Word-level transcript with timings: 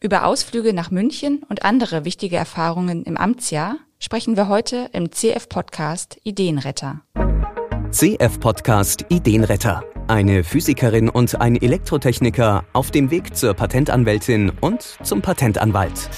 Über 0.00 0.26
Ausflüge 0.26 0.72
nach 0.72 0.92
München 0.92 1.42
und 1.48 1.64
andere 1.64 2.04
wichtige 2.04 2.36
Erfahrungen 2.36 3.02
im 3.02 3.16
Amtsjahr 3.16 3.78
sprechen 3.98 4.36
wir 4.36 4.46
heute 4.46 4.88
im 4.92 5.10
CF-Podcast 5.10 6.20
Ideenretter. 6.22 7.00
CF-Podcast 7.90 9.06
Ideenretter. 9.08 9.82
Eine 10.06 10.44
Physikerin 10.44 11.08
und 11.08 11.40
ein 11.40 11.56
Elektrotechniker 11.56 12.64
auf 12.72 12.92
dem 12.92 13.10
Weg 13.10 13.36
zur 13.36 13.54
Patentanwältin 13.54 14.52
und 14.60 14.82
zum 15.02 15.20
Patentanwalt. 15.20 16.08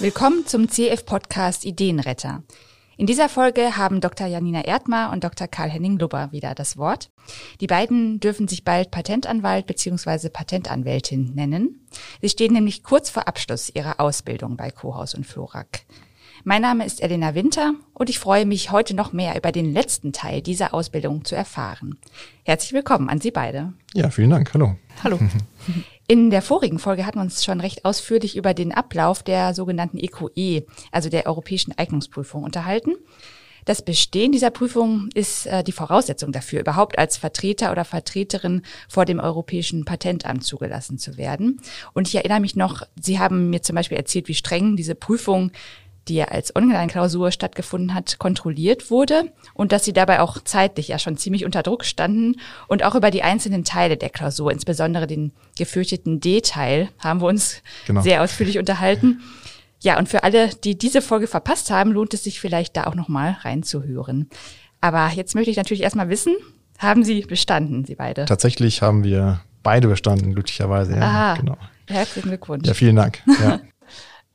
Willkommen 0.00 0.46
zum 0.46 0.68
CF-Podcast 0.68 1.64
Ideenretter. 1.64 2.42
In 2.96 3.06
dieser 3.06 3.28
Folge 3.28 3.76
haben 3.76 4.00
Dr. 4.00 4.28
Janina 4.28 4.64
Erdmar 4.64 5.12
und 5.12 5.24
Dr. 5.24 5.48
Karl-Henning 5.48 5.98
Lubber 5.98 6.30
wieder 6.30 6.54
das 6.54 6.76
Wort. 6.76 7.10
Die 7.60 7.66
beiden 7.66 8.20
dürfen 8.20 8.46
sich 8.46 8.64
bald 8.64 8.92
Patentanwalt 8.92 9.66
bzw. 9.66 10.28
Patentanwältin 10.28 11.34
nennen. 11.34 11.86
Sie 12.20 12.28
stehen 12.28 12.52
nämlich 12.52 12.84
kurz 12.84 13.10
vor 13.10 13.26
Abschluss 13.26 13.70
ihrer 13.74 13.98
Ausbildung 14.00 14.56
bei 14.56 14.70
Kohaus 14.70 15.14
und 15.14 15.26
Florak. 15.26 15.80
Mein 16.46 16.60
Name 16.60 16.84
ist 16.84 17.02
Elena 17.02 17.34
Winter 17.34 17.72
und 17.94 18.10
ich 18.10 18.18
freue 18.18 18.44
mich, 18.44 18.70
heute 18.70 18.94
noch 18.94 19.14
mehr 19.14 19.34
über 19.34 19.50
den 19.50 19.72
letzten 19.72 20.12
Teil 20.12 20.42
dieser 20.42 20.74
Ausbildung 20.74 21.24
zu 21.24 21.34
erfahren. 21.34 21.96
Herzlich 22.44 22.74
willkommen 22.74 23.08
an 23.08 23.18
Sie 23.18 23.30
beide. 23.30 23.72
Ja, 23.94 24.10
vielen 24.10 24.28
Dank. 24.28 24.52
Hallo. 24.52 24.76
Hallo. 25.02 25.18
In 26.06 26.28
der 26.28 26.42
vorigen 26.42 26.78
Folge 26.78 27.06
hatten 27.06 27.16
wir 27.16 27.22
uns 27.22 27.42
schon 27.46 27.60
recht 27.60 27.86
ausführlich 27.86 28.36
über 28.36 28.52
den 28.52 28.72
Ablauf 28.72 29.22
der 29.22 29.54
sogenannten 29.54 29.96
EQE, 29.96 30.66
also 30.92 31.08
der 31.08 31.24
Europäischen 31.24 31.72
Eignungsprüfung, 31.78 32.42
unterhalten. 32.42 32.92
Das 33.64 33.80
Bestehen 33.80 34.30
dieser 34.30 34.50
Prüfung 34.50 35.08
ist 35.14 35.46
äh, 35.46 35.64
die 35.64 35.72
Voraussetzung 35.72 36.32
dafür, 36.32 36.60
überhaupt 36.60 36.98
als 36.98 37.16
Vertreter 37.16 37.72
oder 37.72 37.86
Vertreterin 37.86 38.60
vor 38.88 39.06
dem 39.06 39.18
Europäischen 39.18 39.86
Patentamt 39.86 40.44
zugelassen 40.44 40.98
zu 40.98 41.16
werden. 41.16 41.60
Und 41.94 42.06
ich 42.08 42.14
erinnere 42.14 42.40
mich 42.40 42.56
noch, 42.56 42.82
Sie 43.00 43.18
haben 43.18 43.48
mir 43.48 43.62
zum 43.62 43.76
Beispiel 43.76 43.96
erzählt, 43.96 44.28
wie 44.28 44.34
streng 44.34 44.76
diese 44.76 44.94
Prüfung 44.94 45.50
die 46.08 46.16
ja 46.16 46.26
als 46.26 46.54
Online-Klausur 46.54 47.30
stattgefunden 47.30 47.94
hat, 47.94 48.18
kontrolliert 48.18 48.90
wurde 48.90 49.32
und 49.54 49.72
dass 49.72 49.84
sie 49.84 49.92
dabei 49.92 50.20
auch 50.20 50.42
zeitlich 50.42 50.88
ja 50.88 50.98
schon 50.98 51.16
ziemlich 51.16 51.44
unter 51.44 51.62
Druck 51.62 51.84
standen 51.84 52.36
und 52.68 52.84
auch 52.84 52.94
über 52.94 53.10
die 53.10 53.22
einzelnen 53.22 53.64
Teile 53.64 53.96
der 53.96 54.10
Klausur, 54.10 54.52
insbesondere 54.52 55.06
den 55.06 55.32
gefürchteten 55.56 56.20
D-Teil, 56.20 56.88
haben 56.98 57.20
wir 57.20 57.28
uns 57.28 57.62
genau. 57.86 58.02
sehr 58.02 58.22
ausführlich 58.22 58.58
unterhalten. 58.58 59.22
Ja, 59.80 59.98
und 59.98 60.08
für 60.08 60.24
alle, 60.24 60.48
die 60.48 60.78
diese 60.78 61.02
Folge 61.02 61.26
verpasst 61.26 61.70
haben, 61.70 61.92
lohnt 61.92 62.14
es 62.14 62.24
sich 62.24 62.40
vielleicht 62.40 62.76
da 62.76 62.84
auch 62.84 62.94
nochmal 62.94 63.36
reinzuhören. 63.42 64.30
Aber 64.80 65.10
jetzt 65.14 65.34
möchte 65.34 65.50
ich 65.50 65.56
natürlich 65.56 65.82
erstmal 65.82 66.08
wissen, 66.08 66.34
haben 66.78 67.04
Sie 67.04 67.20
bestanden, 67.22 67.84
Sie 67.84 67.94
beide? 67.94 68.24
Tatsächlich 68.24 68.82
haben 68.82 69.04
wir 69.04 69.40
beide 69.62 69.88
bestanden, 69.88 70.34
glücklicherweise. 70.34 70.94
Ja, 70.96 71.02
Aha, 71.02 71.34
genau. 71.34 71.56
Herzlichen 71.88 72.28
Glückwunsch. 72.28 72.66
Ja, 72.66 72.74
vielen 72.74 72.96
Dank. 72.96 73.22
Ja. 73.40 73.60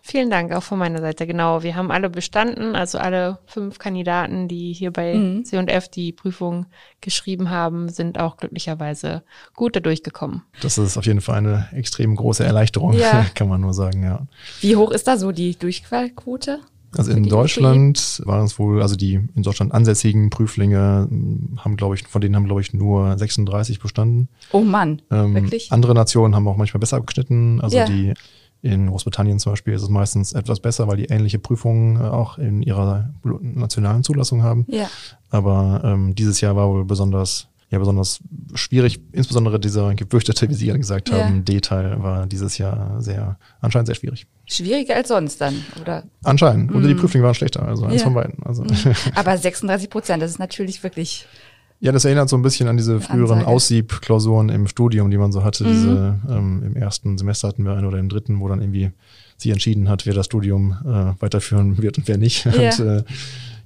Vielen 0.09 0.31
Dank 0.31 0.51
auch 0.53 0.63
von 0.63 0.79
meiner 0.79 1.01
Seite. 1.01 1.27
Genau, 1.27 1.61
wir 1.61 1.75
haben 1.75 1.91
alle 1.91 2.09
bestanden, 2.09 2.75
also 2.75 2.97
alle 2.97 3.37
fünf 3.45 3.77
Kandidaten, 3.77 4.47
die 4.47 4.73
hier 4.73 4.89
bei 4.91 5.13
mhm. 5.13 5.45
C&F 5.45 5.87
die 5.87 6.13
Prüfung 6.13 6.65
geschrieben 6.99 7.51
haben, 7.51 7.89
sind 7.89 8.19
auch 8.19 8.37
glücklicherweise 8.37 9.21
gut 9.55 9.75
dadurch 9.75 10.01
gekommen. 10.01 10.41
Das 10.63 10.79
ist 10.79 10.97
auf 10.97 11.05
jeden 11.05 11.21
Fall 11.21 11.37
eine 11.37 11.67
extrem 11.73 12.15
große 12.15 12.43
Erleichterung, 12.43 12.93
ja. 12.93 13.23
kann 13.35 13.49
man 13.49 13.61
nur 13.61 13.75
sagen, 13.75 14.01
ja. 14.01 14.25
Wie 14.61 14.75
hoch 14.75 14.89
ist 14.89 15.07
da 15.07 15.15
so 15.15 15.31
die 15.31 15.55
Durchfallquote? 15.55 16.59
Also 16.97 17.11
in 17.11 17.29
Deutschland 17.29 18.23
waren 18.25 18.45
es 18.45 18.57
wohl, 18.57 18.81
also 18.81 18.95
die 18.95 19.19
in 19.35 19.43
Deutschland 19.43 19.71
ansässigen 19.75 20.31
Prüflinge 20.31 21.07
haben, 21.57 21.77
glaube 21.77 21.93
ich, 21.93 22.07
von 22.07 22.19
denen 22.19 22.35
haben, 22.35 22.45
glaube 22.45 22.61
ich, 22.61 22.73
nur 22.73 23.15
36 23.15 23.79
bestanden. 23.79 24.27
Oh 24.53 24.61
Mann, 24.61 25.03
ähm, 25.11 25.35
wirklich? 25.35 25.71
Andere 25.71 25.93
Nationen 25.93 26.33
haben 26.33 26.47
auch 26.47 26.57
manchmal 26.57 26.79
besser 26.79 26.97
abgeschnitten. 26.97 27.61
Also 27.61 27.77
ja. 27.77 27.85
die 27.85 28.15
in 28.61 28.87
Großbritannien 28.87 29.39
zum 29.39 29.53
Beispiel 29.53 29.73
ist 29.73 29.83
es 29.83 29.89
meistens 29.89 30.33
etwas 30.33 30.59
besser, 30.59 30.87
weil 30.87 30.97
die 30.97 31.05
ähnliche 31.05 31.39
Prüfungen 31.39 31.95
äh, 31.95 32.03
auch 32.03 32.37
in 32.37 32.61
ihrer 32.61 33.13
nationalen 33.41 34.03
Zulassung 34.03 34.43
haben. 34.43 34.65
Ja. 34.67 34.89
Aber 35.29 35.81
ähm, 35.83 36.15
dieses 36.15 36.41
Jahr 36.41 36.55
war 36.55 36.69
wohl 36.69 36.83
besonders, 36.83 37.47
ja, 37.69 37.79
besonders 37.79 38.19
schwierig. 38.55 38.99
Insbesondere 39.13 39.59
dieser 39.59 39.93
gefürchtete, 39.95 40.49
wie 40.49 40.55
Sie 40.55 40.67
ja 40.67 40.75
gesagt 40.75 41.11
haben, 41.11 41.37
ja. 41.37 41.41
D-Teil 41.41 42.03
war 42.03 42.25
dieses 42.27 42.57
Jahr 42.57 43.01
sehr, 43.01 43.37
anscheinend 43.61 43.87
sehr 43.87 43.95
schwierig. 43.95 44.27
Schwieriger 44.45 44.95
als 44.95 45.07
sonst 45.07 45.39
dann, 45.39 45.63
oder? 45.79 46.03
Anscheinend. 46.23 46.73
Oder 46.73 46.87
die 46.87 46.95
mhm. 46.95 46.99
Prüflinge 46.99 47.25
waren 47.25 47.35
schlechter, 47.35 47.65
also 47.65 47.85
eins 47.85 48.01
ja. 48.01 48.03
von 48.03 48.13
beiden. 48.13 48.43
Also. 48.43 48.63
Mhm. 48.63 48.95
Aber 49.15 49.37
36 49.37 49.89
Prozent, 49.89 50.21
das 50.21 50.31
ist 50.31 50.39
natürlich 50.39 50.83
wirklich 50.83 51.27
ja, 51.81 51.91
das 51.93 52.03
erinnert 52.03 52.27
so 52.27 52.35
ein 52.35 52.41
bisschen 52.41 52.67
an 52.67 52.75
diese 52.75 52.99
früheren 52.99 53.43
Aussiebklausuren 53.43 54.49
im 54.49 54.67
Studium, 54.67 55.09
die 55.11 55.17
man 55.17 55.31
so 55.31 55.43
hatte. 55.43 55.63
Mhm. 55.63 55.67
Diese 55.67 56.19
ähm, 56.29 56.63
im 56.65 56.75
ersten 56.75 57.17
Semester 57.17 57.47
hatten 57.47 57.63
wir 57.63 57.73
eine 57.73 57.87
oder 57.87 57.99
im 57.99 58.09
dritten, 58.09 58.39
wo 58.39 58.47
dann 58.49 58.61
irgendwie 58.61 58.91
sie 59.37 59.51
entschieden 59.51 59.87
hat, 59.87 60.05
wer 60.05 60.13
das 60.13 60.25
Studium 60.25 60.77
äh, 60.83 61.21
weiterführen 61.21 61.81
wird 61.81 61.97
und 61.97 62.07
wer 62.07 62.17
nicht. 62.17 62.45
Ja. 62.45 62.51
Und 62.51 62.79
äh, 62.79 63.03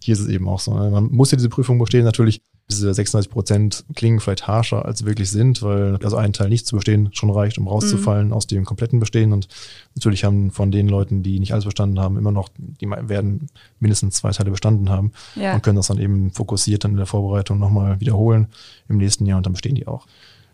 hier 0.04 0.14
ist 0.14 0.20
es 0.20 0.28
eben 0.28 0.48
auch 0.48 0.60
so. 0.60 0.78
Ne? 0.78 0.92
Man 0.92 1.06
muss 1.06 1.32
ja 1.32 1.38
diese 1.38 1.50
Prüfung 1.50 1.80
bestehen. 1.80 2.04
Natürlich, 2.04 2.42
diese 2.70 2.94
36 2.94 3.30
Prozent 3.30 3.86
klingen 3.96 4.20
vielleicht 4.20 4.48
harscher, 4.48 4.86
als 4.86 5.00
sie 5.00 5.06
wirklich 5.06 5.30
sind, 5.30 5.62
weil 5.62 5.98
also 6.04 6.16
ein 6.16 6.34
Teil 6.34 6.50
nicht 6.50 6.66
zu 6.66 6.76
bestehen 6.76 7.10
schon 7.14 7.30
reicht, 7.30 7.58
um 7.58 7.68
rauszufallen 7.68 8.28
mhm. 8.28 8.34
aus 8.34 8.48
dem 8.48 8.66
kompletten 8.66 9.00
Bestehen. 9.00 9.34
Und 9.34 9.48
natürlich 9.96 10.24
haben 10.24 10.52
von 10.52 10.72
den 10.72 10.88
Leuten, 10.88 11.24
die 11.24 11.40
nicht 11.40 11.54
alles 11.54 11.66
bestanden 11.66 12.00
haben, 12.00 12.18
immer 12.18 12.32
noch, 12.32 12.50
die 12.58 12.90
werden 12.90 13.48
mindestens 13.80 14.16
zwei 14.16 14.32
Teile 14.32 14.52
bestanden 14.52 14.90
haben 14.90 15.12
ja. 15.36 15.54
und 15.54 15.64
können 15.64 15.76
das 15.76 15.88
dann 15.88 16.00
eben 16.00 16.32
fokussiert 16.32 16.84
dann 16.84 16.92
in 16.92 16.98
der 16.98 17.06
Vorbereitung 17.06 17.60
nochmal 17.60 18.00
wiederholen 18.00 18.48
im 18.88 18.98
nächsten 18.98 19.26
Jahr 19.26 19.38
und 19.38 19.46
dann 19.46 19.54
bestehen 19.54 19.76
die 19.76 19.88
auch. 19.88 20.08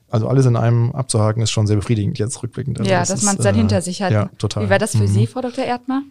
Also 0.09 0.27
alles 0.27 0.47
in 0.47 0.55
einem 0.55 0.91
abzuhaken 0.91 1.43
ist 1.43 1.51
schon 1.51 1.67
sehr 1.67 1.75
befriedigend 1.75 2.17
jetzt 2.17 2.41
rückblickend. 2.41 2.79
Also 2.79 2.89
ja, 2.89 2.99
das 2.99 3.09
dass 3.09 3.23
man 3.23 3.37
es 3.37 3.43
dann 3.43 3.53
äh, 3.53 3.59
hinter 3.59 3.81
sich 3.81 4.01
hat. 4.01 4.11
Ja, 4.11 4.29
total. 4.39 4.65
Wie 4.65 4.69
war 4.71 4.79
das 4.79 4.91
für 4.93 5.03
mhm. 5.03 5.07
Sie, 5.07 5.27
Frau 5.27 5.41
Dr. 5.41 5.63
Erdmann? 5.63 6.05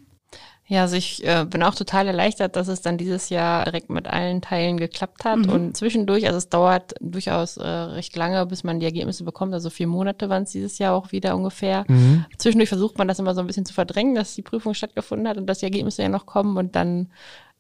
Ja, 0.70 0.82
also 0.82 0.96
ich 0.96 1.26
äh, 1.26 1.46
bin 1.48 1.62
auch 1.62 1.74
total 1.74 2.06
erleichtert, 2.06 2.54
dass 2.54 2.68
es 2.68 2.82
dann 2.82 2.98
dieses 2.98 3.30
Jahr 3.30 3.64
direkt 3.64 3.88
mit 3.88 4.06
allen 4.06 4.42
Teilen 4.42 4.76
geklappt 4.76 5.24
hat. 5.24 5.38
Mhm. 5.38 5.50
Und 5.50 5.76
zwischendurch, 5.78 6.26
also 6.26 6.36
es 6.36 6.50
dauert 6.50 6.94
durchaus 7.00 7.56
äh, 7.56 7.66
recht 7.66 8.14
lange, 8.14 8.44
bis 8.44 8.64
man 8.64 8.78
die 8.78 8.84
Ergebnisse 8.84 9.24
bekommt. 9.24 9.54
Also 9.54 9.70
vier 9.70 9.86
Monate 9.86 10.28
waren 10.28 10.42
es 10.42 10.52
dieses 10.52 10.76
Jahr 10.76 10.94
auch 10.94 11.10
wieder 11.10 11.34
ungefähr. 11.34 11.86
Mhm. 11.88 12.26
Zwischendurch 12.36 12.68
versucht 12.68 12.98
man 12.98 13.08
das 13.08 13.18
immer 13.18 13.34
so 13.34 13.40
ein 13.40 13.46
bisschen 13.46 13.64
zu 13.64 13.72
verdrängen, 13.72 14.14
dass 14.14 14.34
die 14.34 14.42
Prüfung 14.42 14.74
stattgefunden 14.74 15.26
hat 15.26 15.38
und 15.38 15.46
dass 15.46 15.60
die 15.60 15.66
Ergebnisse 15.66 16.02
ja 16.02 16.10
noch 16.10 16.26
kommen. 16.26 16.58
Und 16.58 16.76
dann 16.76 17.08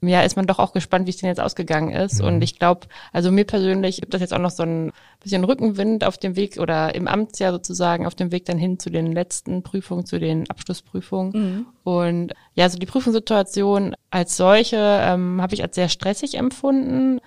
ja, 0.00 0.22
ist 0.22 0.36
man 0.36 0.46
doch 0.46 0.58
auch 0.58 0.72
gespannt, 0.72 1.06
wie 1.06 1.10
es 1.10 1.16
denn 1.16 1.28
jetzt 1.28 1.40
ausgegangen 1.40 1.90
ist. 1.90 2.20
Mhm. 2.20 2.28
Und 2.28 2.42
ich 2.42 2.58
glaube, 2.58 2.86
also 3.12 3.32
mir 3.32 3.44
persönlich 3.44 4.00
gibt 4.00 4.14
das 4.14 4.20
jetzt 4.20 4.32
auch 4.32 4.38
noch 4.38 4.50
so 4.50 4.62
ein 4.62 4.92
bisschen 5.20 5.44
Rückenwind 5.44 6.04
auf 6.04 6.18
dem 6.18 6.36
Weg 6.36 6.58
oder 6.58 6.94
im 6.94 7.08
Amtsjahr 7.08 7.52
sozusagen 7.52 8.06
auf 8.06 8.14
dem 8.14 8.30
Weg 8.30 8.44
dann 8.44 8.58
hin 8.58 8.78
zu 8.78 8.90
den 8.90 9.12
letzten 9.12 9.62
Prüfungen, 9.62 10.06
zu 10.06 10.20
den 10.20 10.48
Abschlussprüfungen. 10.48 11.32
Mhm. 11.32 11.66
Und 11.82 12.34
ja, 12.54 12.64
also 12.64 12.78
die 12.78 12.86
Prüfungssituation 12.86 13.96
als 14.10 14.36
solche 14.36 14.76
ähm, 14.76 15.42
habe 15.42 15.54
ich 15.54 15.62
als 15.62 15.74
sehr 15.74 15.88
stressig 15.88 16.36
empfunden 16.36 17.20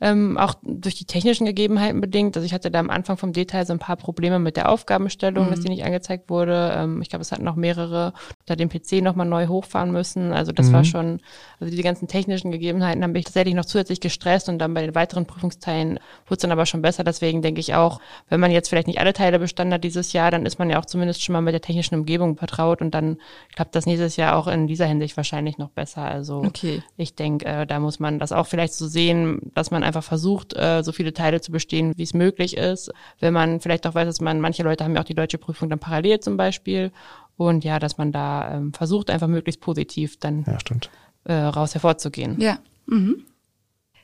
ähm, 0.00 0.36
auch 0.36 0.54
durch 0.62 0.96
die 0.96 1.04
technischen 1.04 1.46
Gegebenheiten 1.46 2.00
bedingt. 2.00 2.36
Also 2.36 2.44
ich 2.44 2.52
hatte 2.52 2.70
da 2.70 2.80
am 2.80 2.90
Anfang 2.90 3.16
vom 3.16 3.32
Detail 3.32 3.64
so 3.64 3.72
ein 3.72 3.78
paar 3.78 3.96
Probleme 3.96 4.38
mit 4.38 4.56
der 4.56 4.68
Aufgabenstellung, 4.68 5.46
mhm. 5.46 5.50
dass 5.50 5.60
die 5.60 5.68
nicht 5.68 5.84
angezeigt 5.84 6.28
wurde. 6.28 6.74
Ähm, 6.76 7.00
ich 7.00 7.08
glaube, 7.08 7.22
es 7.22 7.30
hatten 7.30 7.44
noch 7.44 7.54
mehrere 7.54 8.12
da 8.46 8.56
den 8.56 8.68
PC 8.68 9.02
nochmal 9.02 9.26
neu 9.26 9.46
hochfahren 9.46 9.92
müssen. 9.92 10.32
Also 10.32 10.50
das 10.50 10.68
mhm. 10.68 10.72
war 10.72 10.84
schon, 10.84 11.20
also 11.60 11.70
diese 11.70 11.82
ganzen 11.82 12.08
technischen 12.08 12.50
Gegebenheiten 12.50 13.04
haben 13.04 13.12
mich 13.12 13.24
tatsächlich 13.24 13.54
noch 13.54 13.64
zusätzlich 13.64 14.00
gestresst 14.00 14.48
und 14.48 14.58
dann 14.58 14.74
bei 14.74 14.82
den 14.82 14.94
weiteren 14.96 15.26
Prüfungsteilen 15.26 16.00
wurde 16.26 16.34
es 16.34 16.38
dann 16.38 16.52
aber 16.52 16.66
schon 16.66 16.82
besser. 16.82 17.04
Deswegen 17.04 17.40
denke 17.40 17.60
ich 17.60 17.74
auch, 17.74 18.00
wenn 18.28 18.40
man 18.40 18.50
jetzt 18.50 18.68
vielleicht 18.68 18.88
nicht 18.88 18.98
alle 18.98 19.12
Teile 19.12 19.38
bestanden 19.38 19.74
hat 19.74 19.84
dieses 19.84 20.12
Jahr, 20.12 20.32
dann 20.32 20.44
ist 20.44 20.58
man 20.58 20.70
ja 20.70 20.80
auch 20.80 20.86
zumindest 20.86 21.22
schon 21.22 21.34
mal 21.34 21.40
mit 21.40 21.54
der 21.54 21.60
technischen 21.60 21.94
Umgebung 21.94 22.36
vertraut 22.36 22.80
und 22.80 22.92
dann 22.92 23.18
klappt 23.54 23.76
das 23.76 23.86
nächstes 23.86 24.16
Jahr 24.16 24.36
auch 24.36 24.48
in 24.48 24.66
dieser 24.66 24.86
Hinsicht 24.86 25.16
wahrscheinlich 25.16 25.56
noch 25.56 25.70
besser. 25.70 26.02
Also 26.02 26.38
okay. 26.38 26.82
ich 26.96 27.14
denke, 27.14 27.46
äh, 27.46 27.66
da 27.66 27.78
muss 27.78 28.00
man 28.00 28.18
das 28.18 28.32
auch 28.32 28.46
vielleicht 28.46 28.74
so 28.74 28.88
sehen, 28.88 29.52
dass 29.54 29.70
man 29.70 29.83
einfach 29.84 30.04
versucht, 30.04 30.54
äh, 30.56 30.82
so 30.82 30.92
viele 30.92 31.12
Teile 31.12 31.40
zu 31.40 31.52
bestehen, 31.52 31.92
wie 31.96 32.02
es 32.02 32.14
möglich 32.14 32.56
ist. 32.56 32.90
Wenn 33.20 33.32
man 33.32 33.60
vielleicht 33.60 33.86
auch 33.86 33.94
weiß, 33.94 34.06
dass 34.06 34.20
man, 34.20 34.40
manche 34.40 34.62
Leute 34.62 34.84
haben 34.84 34.94
ja 34.94 35.00
auch 35.00 35.06
die 35.06 35.14
deutsche 35.14 35.38
Prüfung 35.38 35.70
dann 35.70 35.78
parallel 35.78 36.20
zum 36.20 36.36
Beispiel. 36.36 36.92
Und 37.36 37.64
ja, 37.64 37.78
dass 37.78 37.98
man 37.98 38.12
da 38.12 38.54
ähm, 38.54 38.72
versucht, 38.72 39.10
einfach 39.10 39.26
möglichst 39.26 39.60
positiv 39.60 40.18
dann 40.18 40.44
ja, 40.46 40.58
stimmt. 40.60 40.90
Äh, 41.24 41.34
raus 41.34 41.74
hervorzugehen. 41.74 42.40
Ja. 42.40 42.58
Mhm. 42.86 43.24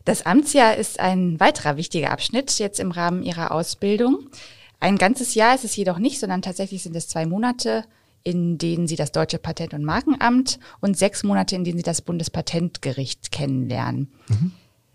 Das 0.04 0.24
Amtsjahr 0.24 0.76
ist 0.76 0.98
ein 0.98 1.38
weiterer 1.38 1.76
wichtiger 1.76 2.10
Abschnitt 2.10 2.58
jetzt 2.58 2.80
im 2.80 2.90
Rahmen 2.90 3.22
Ihrer 3.22 3.52
Ausbildung. 3.52 4.26
Ein 4.80 4.96
ganzes 4.96 5.34
Jahr 5.34 5.54
ist 5.54 5.64
es 5.64 5.76
jedoch 5.76 5.98
nicht, 5.98 6.18
sondern 6.18 6.40
tatsächlich 6.40 6.82
sind 6.82 6.96
es 6.96 7.08
zwei 7.08 7.26
Monate, 7.26 7.84
in 8.22 8.58
denen 8.58 8.86
Sie 8.86 8.96
das 8.96 9.12
Deutsche 9.12 9.38
Patent- 9.38 9.74
und 9.74 9.84
Markenamt 9.84 10.58
und 10.80 10.96
sechs 10.96 11.22
Monate, 11.22 11.54
in 11.54 11.64
denen 11.64 11.78
Sie 11.78 11.82
das 11.84 12.02
Bundespatentgericht 12.02 13.30
kennenlernen. 13.30 14.10
Mhm. 14.28 14.52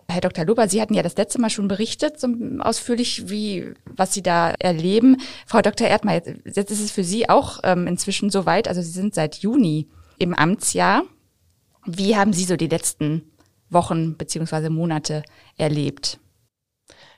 Herr 0.07 0.21
Dr. 0.21 0.45
Luber, 0.45 0.67
Sie 0.67 0.81
hatten 0.81 0.93
ja 0.93 1.03
das 1.03 1.17
letzte 1.17 1.41
Mal 1.41 1.49
schon 1.49 1.67
berichtet, 1.67 2.19
so 2.19 2.27
ausführlich, 2.59 3.29
wie, 3.29 3.73
was 3.85 4.13
Sie 4.13 4.21
da 4.21 4.51
erleben. 4.59 5.17
Frau 5.47 5.61
Dr. 5.61 5.87
Erdmeier, 5.87 6.21
jetzt 6.45 6.71
ist 6.71 6.81
es 6.81 6.91
für 6.91 7.03
Sie 7.03 7.27
auch 7.27 7.59
ähm, 7.63 7.87
inzwischen 7.87 8.29
soweit, 8.29 8.67
also 8.67 8.81
Sie 8.81 8.91
sind 8.91 9.15
seit 9.15 9.37
Juni 9.37 9.87
im 10.17 10.33
Amtsjahr. 10.33 11.03
Wie 11.85 12.15
haben 12.15 12.33
Sie 12.33 12.45
so 12.45 12.55
die 12.55 12.67
letzten 12.67 13.31
Wochen 13.69 14.15
beziehungsweise 14.15 14.69
Monate 14.69 15.23
erlebt? 15.57 16.19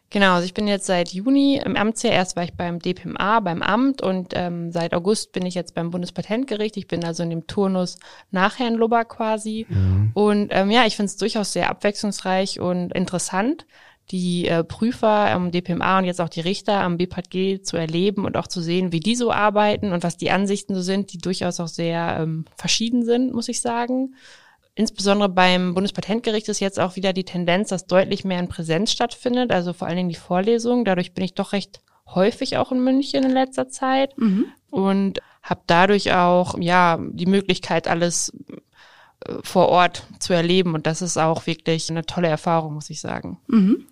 Genau, 0.10 0.36
also 0.36 0.46
ich 0.46 0.54
bin 0.54 0.68
jetzt 0.68 0.86
seit 0.86 1.10
Juni 1.10 1.58
im 1.64 1.76
Amtsjahr. 1.76 2.14
Erst 2.14 2.38
war 2.38 2.44
ich 2.44 2.54
beim 2.54 2.80
DPMA, 2.80 3.42
beim 3.42 3.62
Amt 3.62 4.02
und 4.02 4.34
ähm, 4.36 4.72
seit 4.72 4.94
August 4.94 5.34
bin 5.34 5.46
ich 5.46 5.54
jetzt 5.54 5.76
beim 5.76 5.92
Bundespatentgericht. 5.92 6.78
Ich 6.78 6.88
bin 6.88 7.04
also 7.04 7.24
in 7.24 7.30
dem 7.30 7.46
Turnus 7.46 8.00
nach 8.32 8.58
Herrn 8.58 8.76
Lubber 8.76 9.04
quasi. 9.04 9.66
Mhm. 9.68 10.12
Und 10.14 10.48
ähm, 10.52 10.72
ja, 10.72 10.86
ich 10.86 10.96
finde 10.96 11.08
es 11.08 11.18
durchaus 11.18 11.52
sehr 11.52 11.70
abwechslungsreich 11.70 12.62
und 12.62 12.94
interessant, 12.94 13.66
die 14.12 14.48
äh, 14.48 14.64
Prüfer 14.64 15.30
am 15.32 15.52
DPMA 15.52 16.00
und 16.00 16.06
jetzt 16.06 16.22
auch 16.22 16.30
die 16.30 16.40
Richter 16.40 16.82
am 16.82 16.98
BPAG 16.98 17.64
zu 17.64 17.76
erleben 17.76 18.24
und 18.24 18.38
auch 18.38 18.48
zu 18.48 18.62
sehen, 18.62 18.94
wie 18.94 19.02
die 19.02 19.16
so 19.16 19.34
arbeiten 19.34 19.92
und 19.92 20.04
was 20.04 20.16
die 20.16 20.32
Ansichten 20.32 20.74
so 20.74 20.82
sind, 20.82 21.12
die 21.12 21.18
durchaus 21.18 21.60
auch 21.60 21.68
sehr 21.68 22.18
ähm, 22.22 22.46
verschieden 22.56 23.04
sind, 23.04 23.34
muss 23.34 23.50
ich 23.50 23.60
sagen. 23.60 24.16
Insbesondere 24.78 25.28
beim 25.28 25.74
Bundespatentgericht 25.74 26.48
ist 26.50 26.60
jetzt 26.60 26.80
auch 26.80 26.96
wieder 26.96 27.12
die 27.12 27.24
Tendenz, 27.24 27.70
dass 27.70 27.88
deutlich 27.88 28.24
mehr 28.24 28.40
in 28.40 28.48
Präsenz 28.48 28.92
stattfindet, 28.92 29.52
also 29.52 29.74
vor 29.74 29.88
allen 29.88 29.98
Dingen 29.98 30.10
die 30.10 30.14
Vorlesungen. 30.14 30.86
Dadurch 30.86 31.16
bin 31.16 31.26
ich 31.26 31.34
doch 31.34 31.52
recht 31.52 31.82
häufig 32.14 32.58
auch 32.58 32.72
in 32.72 32.84
München 32.84 33.24
in 33.24 33.32
letzter 33.32 33.70
Zeit 33.70 34.16
mhm. 34.20 34.46
und 34.70 35.20
habe 35.42 35.62
dadurch 35.66 36.14
auch 36.14 36.60
ja 36.60 37.00
die 37.02 37.26
Möglichkeit, 37.26 37.88
alles 37.88 38.32
äh, 39.26 39.34
vor 39.42 39.70
Ort 39.70 40.06
zu 40.20 40.34
erleben. 40.34 40.76
Und 40.76 40.86
das 40.86 41.02
ist 41.02 41.18
auch 41.18 41.48
wirklich 41.48 41.90
eine 41.90 42.06
tolle 42.06 42.28
Erfahrung, 42.28 42.76
muss 42.76 42.92
ich 42.92 43.02
sagen. 43.02 43.40
Mhm. 43.48 43.88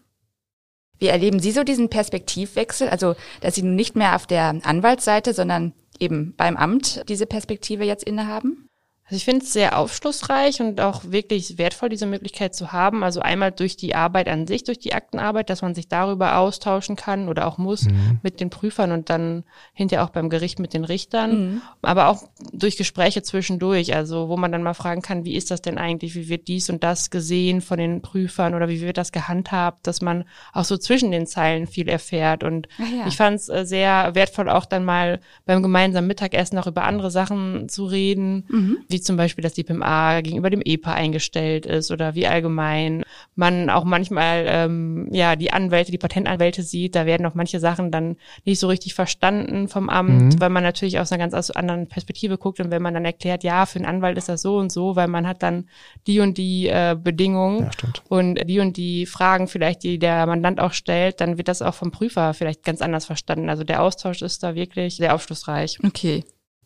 Wie 0.99 1.07
erleben 1.07 1.39
Sie 1.39 1.51
so 1.51 1.63
diesen 1.63 1.89
Perspektivwechsel? 1.89 2.89
Also, 2.89 3.15
dass 3.41 3.55
Sie 3.55 3.63
nicht 3.63 3.95
mehr 3.95 4.15
auf 4.15 4.27
der 4.27 4.59
Anwaltsseite, 4.63 5.33
sondern 5.33 5.73
eben 5.99 6.35
beim 6.37 6.55
Amt 6.55 7.09
diese 7.09 7.25
Perspektive 7.25 7.85
jetzt 7.85 8.03
innehaben? 8.03 8.69
Also 9.07 9.17
ich 9.17 9.25
finde 9.25 9.45
es 9.45 9.53
sehr 9.53 9.77
aufschlussreich 9.77 10.61
und 10.61 10.81
auch 10.81 11.03
wirklich 11.05 11.59
wertvoll, 11.59 11.89
diese 11.89 12.07
Möglichkeit 12.07 12.55
zu 12.55 12.71
haben. 12.71 13.03
Also 13.03 13.19
einmal 13.19 13.51
durch 13.51 13.77
die 13.77 13.93
Arbeit 13.93 14.27
an 14.27 14.47
sich, 14.47 14.63
durch 14.63 14.79
die 14.79 14.95
Aktenarbeit, 14.95 15.51
dass 15.51 15.61
man 15.61 15.75
sich 15.75 15.87
darüber 15.87 16.39
austauschen 16.39 16.95
kann 16.95 17.29
oder 17.29 17.45
auch 17.45 17.59
muss 17.59 17.83
mhm. 17.83 18.19
mit 18.23 18.39
den 18.39 18.49
Prüfern 18.49 18.91
und 18.91 19.11
dann 19.11 19.43
hinterher 19.73 20.03
auch 20.03 20.09
beim 20.09 20.31
Gericht 20.31 20.57
mit 20.57 20.73
den 20.73 20.83
Richtern. 20.83 21.37
Mhm. 21.37 21.61
Aber 21.83 22.07
auch 22.07 22.23
durch 22.51 22.77
Gespräche 22.77 23.21
zwischendurch, 23.21 23.95
also 23.95 24.27
wo 24.27 24.37
man 24.37 24.51
dann 24.51 24.63
mal 24.63 24.73
fragen 24.73 25.03
kann, 25.03 25.23
wie 25.23 25.35
ist 25.35 25.51
das 25.51 25.61
denn 25.61 25.77
eigentlich, 25.77 26.15
wie 26.15 26.27
wird 26.27 26.47
dies 26.47 26.71
und 26.71 26.83
das 26.83 27.11
gesehen 27.11 27.61
von 27.61 27.77
den 27.77 28.01
Prüfern 28.01 28.55
oder 28.55 28.69
wie 28.69 28.81
wird 28.81 28.97
das 28.97 29.11
gehandhabt, 29.11 29.85
dass 29.85 30.01
man 30.01 30.25
auch 30.51 30.65
so 30.65 30.77
zwischen 30.77 31.11
den 31.11 31.27
Zeilen 31.27 31.67
viel 31.67 31.89
erfährt. 31.89 32.43
Und 32.43 32.67
ja. 32.79 33.05
ich 33.05 33.17
fand 33.17 33.35
es 33.35 33.49
äh, 33.49 33.67
sehr 33.67 34.15
wertvoll, 34.15 34.49
auch 34.49 34.65
dann 34.65 34.83
mal 34.83 35.19
beim 35.45 35.61
gemeinsamen 35.61 36.07
Mittagessen 36.07 36.57
auch 36.57 36.65
über 36.65 36.85
andere 36.85 37.11
Sachen 37.11 37.69
zu 37.69 37.85
reden. 37.85 38.45
Mhm 38.49 38.77
wie 38.95 39.01
zum 39.01 39.17
Beispiel, 39.17 39.43
dass 39.43 39.53
die 39.53 39.65
PMA 39.65 40.21
gegenüber 40.21 40.49
dem 40.49 40.61
EPA 40.63 40.93
eingestellt 40.93 41.65
ist 41.65 41.91
oder 41.91 42.15
wie 42.15 42.27
allgemein 42.27 43.03
man 43.35 43.69
auch 43.69 43.83
manchmal 43.83 44.45
ähm, 44.47 45.09
ja 45.11 45.35
die 45.35 45.51
Anwälte, 45.51 45.91
die 45.91 45.97
Patentanwälte 45.97 46.63
sieht, 46.63 46.95
da 46.95 47.05
werden 47.05 47.25
auch 47.25 47.33
manche 47.33 47.59
Sachen 47.59 47.91
dann 47.91 48.15
nicht 48.45 48.59
so 48.59 48.67
richtig 48.67 48.93
verstanden 48.93 49.67
vom 49.67 49.89
Amt, 49.89 50.35
mhm. 50.35 50.39
weil 50.39 50.49
man 50.49 50.63
natürlich 50.63 50.97
aus 50.97 51.11
einer 51.11 51.27
ganz 51.27 51.49
anderen 51.49 51.87
Perspektive 51.87 52.37
guckt 52.37 52.61
und 52.61 52.71
wenn 52.71 52.81
man 52.81 52.93
dann 52.93 53.03
erklärt, 53.03 53.43
ja, 53.43 53.65
für 53.65 53.79
einen 53.79 53.85
Anwalt 53.85 54.17
ist 54.17 54.29
das 54.29 54.41
so 54.41 54.57
und 54.57 54.71
so, 54.71 54.95
weil 54.95 55.09
man 55.09 55.27
hat 55.27 55.43
dann 55.43 55.67
die 56.07 56.21
und 56.21 56.37
die 56.37 56.67
äh, 56.69 56.95
Bedingungen 56.97 57.63
ja, 57.63 57.89
und 58.07 58.35
die 58.47 58.59
und 58.61 58.77
die 58.77 59.05
Fragen 59.05 59.49
vielleicht, 59.49 59.83
die 59.83 59.99
der 59.99 60.25
Mandant 60.25 60.61
auch 60.61 60.71
stellt, 60.71 61.19
dann 61.19 61.37
wird 61.37 61.49
das 61.49 61.61
auch 61.61 61.73
vom 61.73 61.91
Prüfer 61.91 62.33
vielleicht 62.33 62.63
ganz 62.63 62.81
anders 62.81 63.05
verstanden. 63.05 63.49
Also 63.49 63.65
der 63.65 63.81
Austausch 63.81 64.21
ist 64.21 64.41
da 64.41 64.55
wirklich 64.55 64.95
sehr 64.95 65.13
aufschlussreich. 65.13 65.79
Okay. 65.83 66.23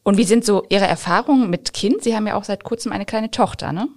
Und 0.10 0.18
wie 0.18 0.24
sind 0.24 0.44
so 0.44 0.66
Ihre 0.70 0.88
Erfahrungen 0.88 1.52
mit 1.52 1.72
Kind? 1.72 2.02
Sie 2.02 2.16
haben 2.16 2.26
ja 2.26 2.34
auch 2.34 2.44
seit 2.44 2.64
kurzem 2.64 2.92
eine 2.92 3.06
kleine 3.06 3.30
Tochter, 3.30 3.72
ne? 3.72 3.90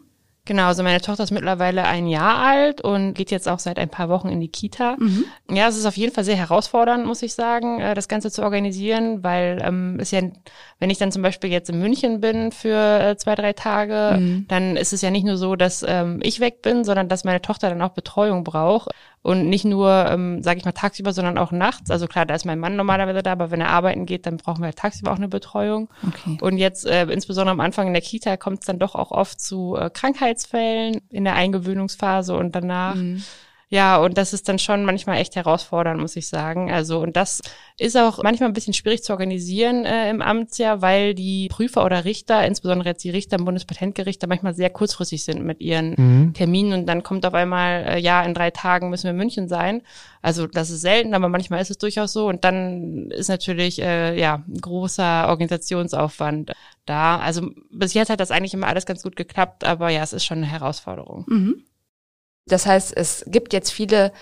Genau, 0.44 0.66
also 0.66 0.82
meine 0.82 1.00
Tochter 1.00 1.22
ist 1.22 1.30
mittlerweile 1.30 1.84
ein 1.84 2.08
Jahr 2.08 2.38
alt 2.38 2.80
und 2.80 3.14
geht 3.14 3.30
jetzt 3.30 3.48
auch 3.48 3.60
seit 3.60 3.78
ein 3.78 3.88
paar 3.88 4.08
Wochen 4.08 4.28
in 4.28 4.40
die 4.40 4.48
Kita. 4.48 4.96
Mhm. 4.98 5.24
Ja, 5.48 5.68
es 5.68 5.76
ist 5.76 5.86
auf 5.86 5.96
jeden 5.96 6.12
Fall 6.12 6.24
sehr 6.24 6.34
herausfordernd, 6.34 7.06
muss 7.06 7.22
ich 7.22 7.34
sagen, 7.34 7.80
äh, 7.80 7.94
das 7.94 8.08
Ganze 8.08 8.28
zu 8.30 8.42
organisieren, 8.42 9.22
weil 9.22 9.62
ähm, 9.62 10.00
ist 10.00 10.10
ja, 10.10 10.20
wenn 10.80 10.90
ich 10.90 10.98
dann 10.98 11.12
zum 11.12 11.22
Beispiel 11.22 11.50
jetzt 11.50 11.70
in 11.70 11.78
München 11.78 12.20
bin 12.20 12.50
für 12.50 12.76
äh, 12.76 13.16
zwei, 13.16 13.36
drei 13.36 13.52
Tage, 13.52 14.18
mhm. 14.18 14.46
dann 14.48 14.76
ist 14.76 14.92
es 14.92 15.00
ja 15.00 15.12
nicht 15.12 15.24
nur 15.24 15.36
so, 15.36 15.54
dass 15.54 15.84
ähm, 15.86 16.18
ich 16.24 16.40
weg 16.40 16.60
bin, 16.60 16.82
sondern 16.82 17.08
dass 17.08 17.22
meine 17.22 17.40
Tochter 17.40 17.68
dann 17.68 17.80
auch 17.80 17.90
Betreuung 17.90 18.42
braucht. 18.42 18.90
Und 19.24 19.48
nicht 19.48 19.64
nur, 19.64 20.06
ähm, 20.10 20.42
sage 20.42 20.58
ich 20.58 20.64
mal, 20.64 20.72
tagsüber, 20.72 21.12
sondern 21.12 21.38
auch 21.38 21.52
nachts. 21.52 21.92
Also 21.92 22.08
klar, 22.08 22.26
da 22.26 22.34
ist 22.34 22.44
mein 22.44 22.58
Mann 22.58 22.74
normalerweise 22.74 23.22
da, 23.22 23.30
aber 23.30 23.52
wenn 23.52 23.60
er 23.60 23.70
arbeiten 23.70 24.04
geht, 24.04 24.26
dann 24.26 24.36
brauchen 24.36 24.62
wir 24.62 24.66
halt 24.66 24.78
tagsüber 24.78 25.12
auch 25.12 25.16
eine 25.16 25.28
Betreuung. 25.28 25.88
Okay. 26.04 26.38
Und 26.40 26.58
jetzt, 26.58 26.84
äh, 26.86 27.04
insbesondere 27.04 27.52
am 27.52 27.60
Anfang 27.60 27.86
in 27.86 27.92
der 27.92 28.02
Kita, 28.02 28.36
kommt 28.36 28.60
es 28.60 28.66
dann 28.66 28.80
doch 28.80 28.96
auch 28.96 29.12
oft 29.12 29.40
zu 29.40 29.76
äh, 29.76 29.90
Krankheitsfällen 30.32 31.00
in 31.10 31.24
der 31.24 31.34
Eingewöhnungsphase 31.34 32.34
und 32.34 32.54
danach. 32.54 32.94
Mhm. 32.94 33.22
Ja, 33.72 33.96
und 33.96 34.18
das 34.18 34.34
ist 34.34 34.50
dann 34.50 34.58
schon 34.58 34.84
manchmal 34.84 35.16
echt 35.16 35.34
herausfordernd, 35.34 35.98
muss 35.98 36.14
ich 36.16 36.28
sagen. 36.28 36.70
Also, 36.70 37.00
und 37.00 37.16
das 37.16 37.40
ist 37.78 37.96
auch 37.96 38.22
manchmal 38.22 38.50
ein 38.50 38.52
bisschen 38.52 38.74
schwierig 38.74 39.02
zu 39.02 39.14
organisieren 39.14 39.86
äh, 39.86 40.10
im 40.10 40.20
Amtsjahr, 40.20 40.82
weil 40.82 41.14
die 41.14 41.48
Prüfer 41.48 41.82
oder 41.82 42.04
Richter, 42.04 42.46
insbesondere 42.46 42.90
jetzt 42.90 43.02
die 43.02 43.08
Richter 43.08 43.38
im 43.38 43.46
Bundespatentgericht, 43.46 44.22
da 44.22 44.26
manchmal 44.26 44.52
sehr 44.52 44.68
kurzfristig 44.68 45.24
sind 45.24 45.42
mit 45.42 45.62
ihren 45.62 45.94
mhm. 45.96 46.34
Terminen 46.34 46.80
und 46.80 46.86
dann 46.86 47.02
kommt 47.02 47.24
auf 47.24 47.32
einmal, 47.32 47.86
äh, 47.86 47.98
ja, 47.98 48.22
in 48.22 48.34
drei 48.34 48.50
Tagen 48.50 48.90
müssen 48.90 49.04
wir 49.04 49.12
in 49.12 49.16
München 49.16 49.48
sein. 49.48 49.80
Also 50.20 50.46
das 50.46 50.68
ist 50.68 50.82
selten, 50.82 51.14
aber 51.14 51.30
manchmal 51.30 51.62
ist 51.62 51.70
es 51.70 51.78
durchaus 51.78 52.12
so. 52.12 52.28
Und 52.28 52.44
dann 52.44 53.10
ist 53.10 53.28
natürlich 53.28 53.80
äh, 53.80 54.20
ja 54.20 54.44
ein 54.46 54.60
großer 54.60 55.28
Organisationsaufwand 55.30 56.52
da. 56.84 57.20
Also 57.20 57.48
bis 57.70 57.94
jetzt 57.94 58.10
hat 58.10 58.20
das 58.20 58.32
eigentlich 58.32 58.52
immer 58.52 58.66
alles 58.66 58.84
ganz 58.84 59.02
gut 59.02 59.16
geklappt, 59.16 59.64
aber 59.64 59.88
ja, 59.88 60.02
es 60.02 60.12
ist 60.12 60.26
schon 60.26 60.38
eine 60.38 60.46
Herausforderung. 60.46 61.24
Mhm. 61.26 61.64
Das 62.46 62.66
heißt, 62.66 62.96
es 62.96 63.24
gibt 63.28 63.52
jetzt 63.52 63.70
viele 63.70 64.12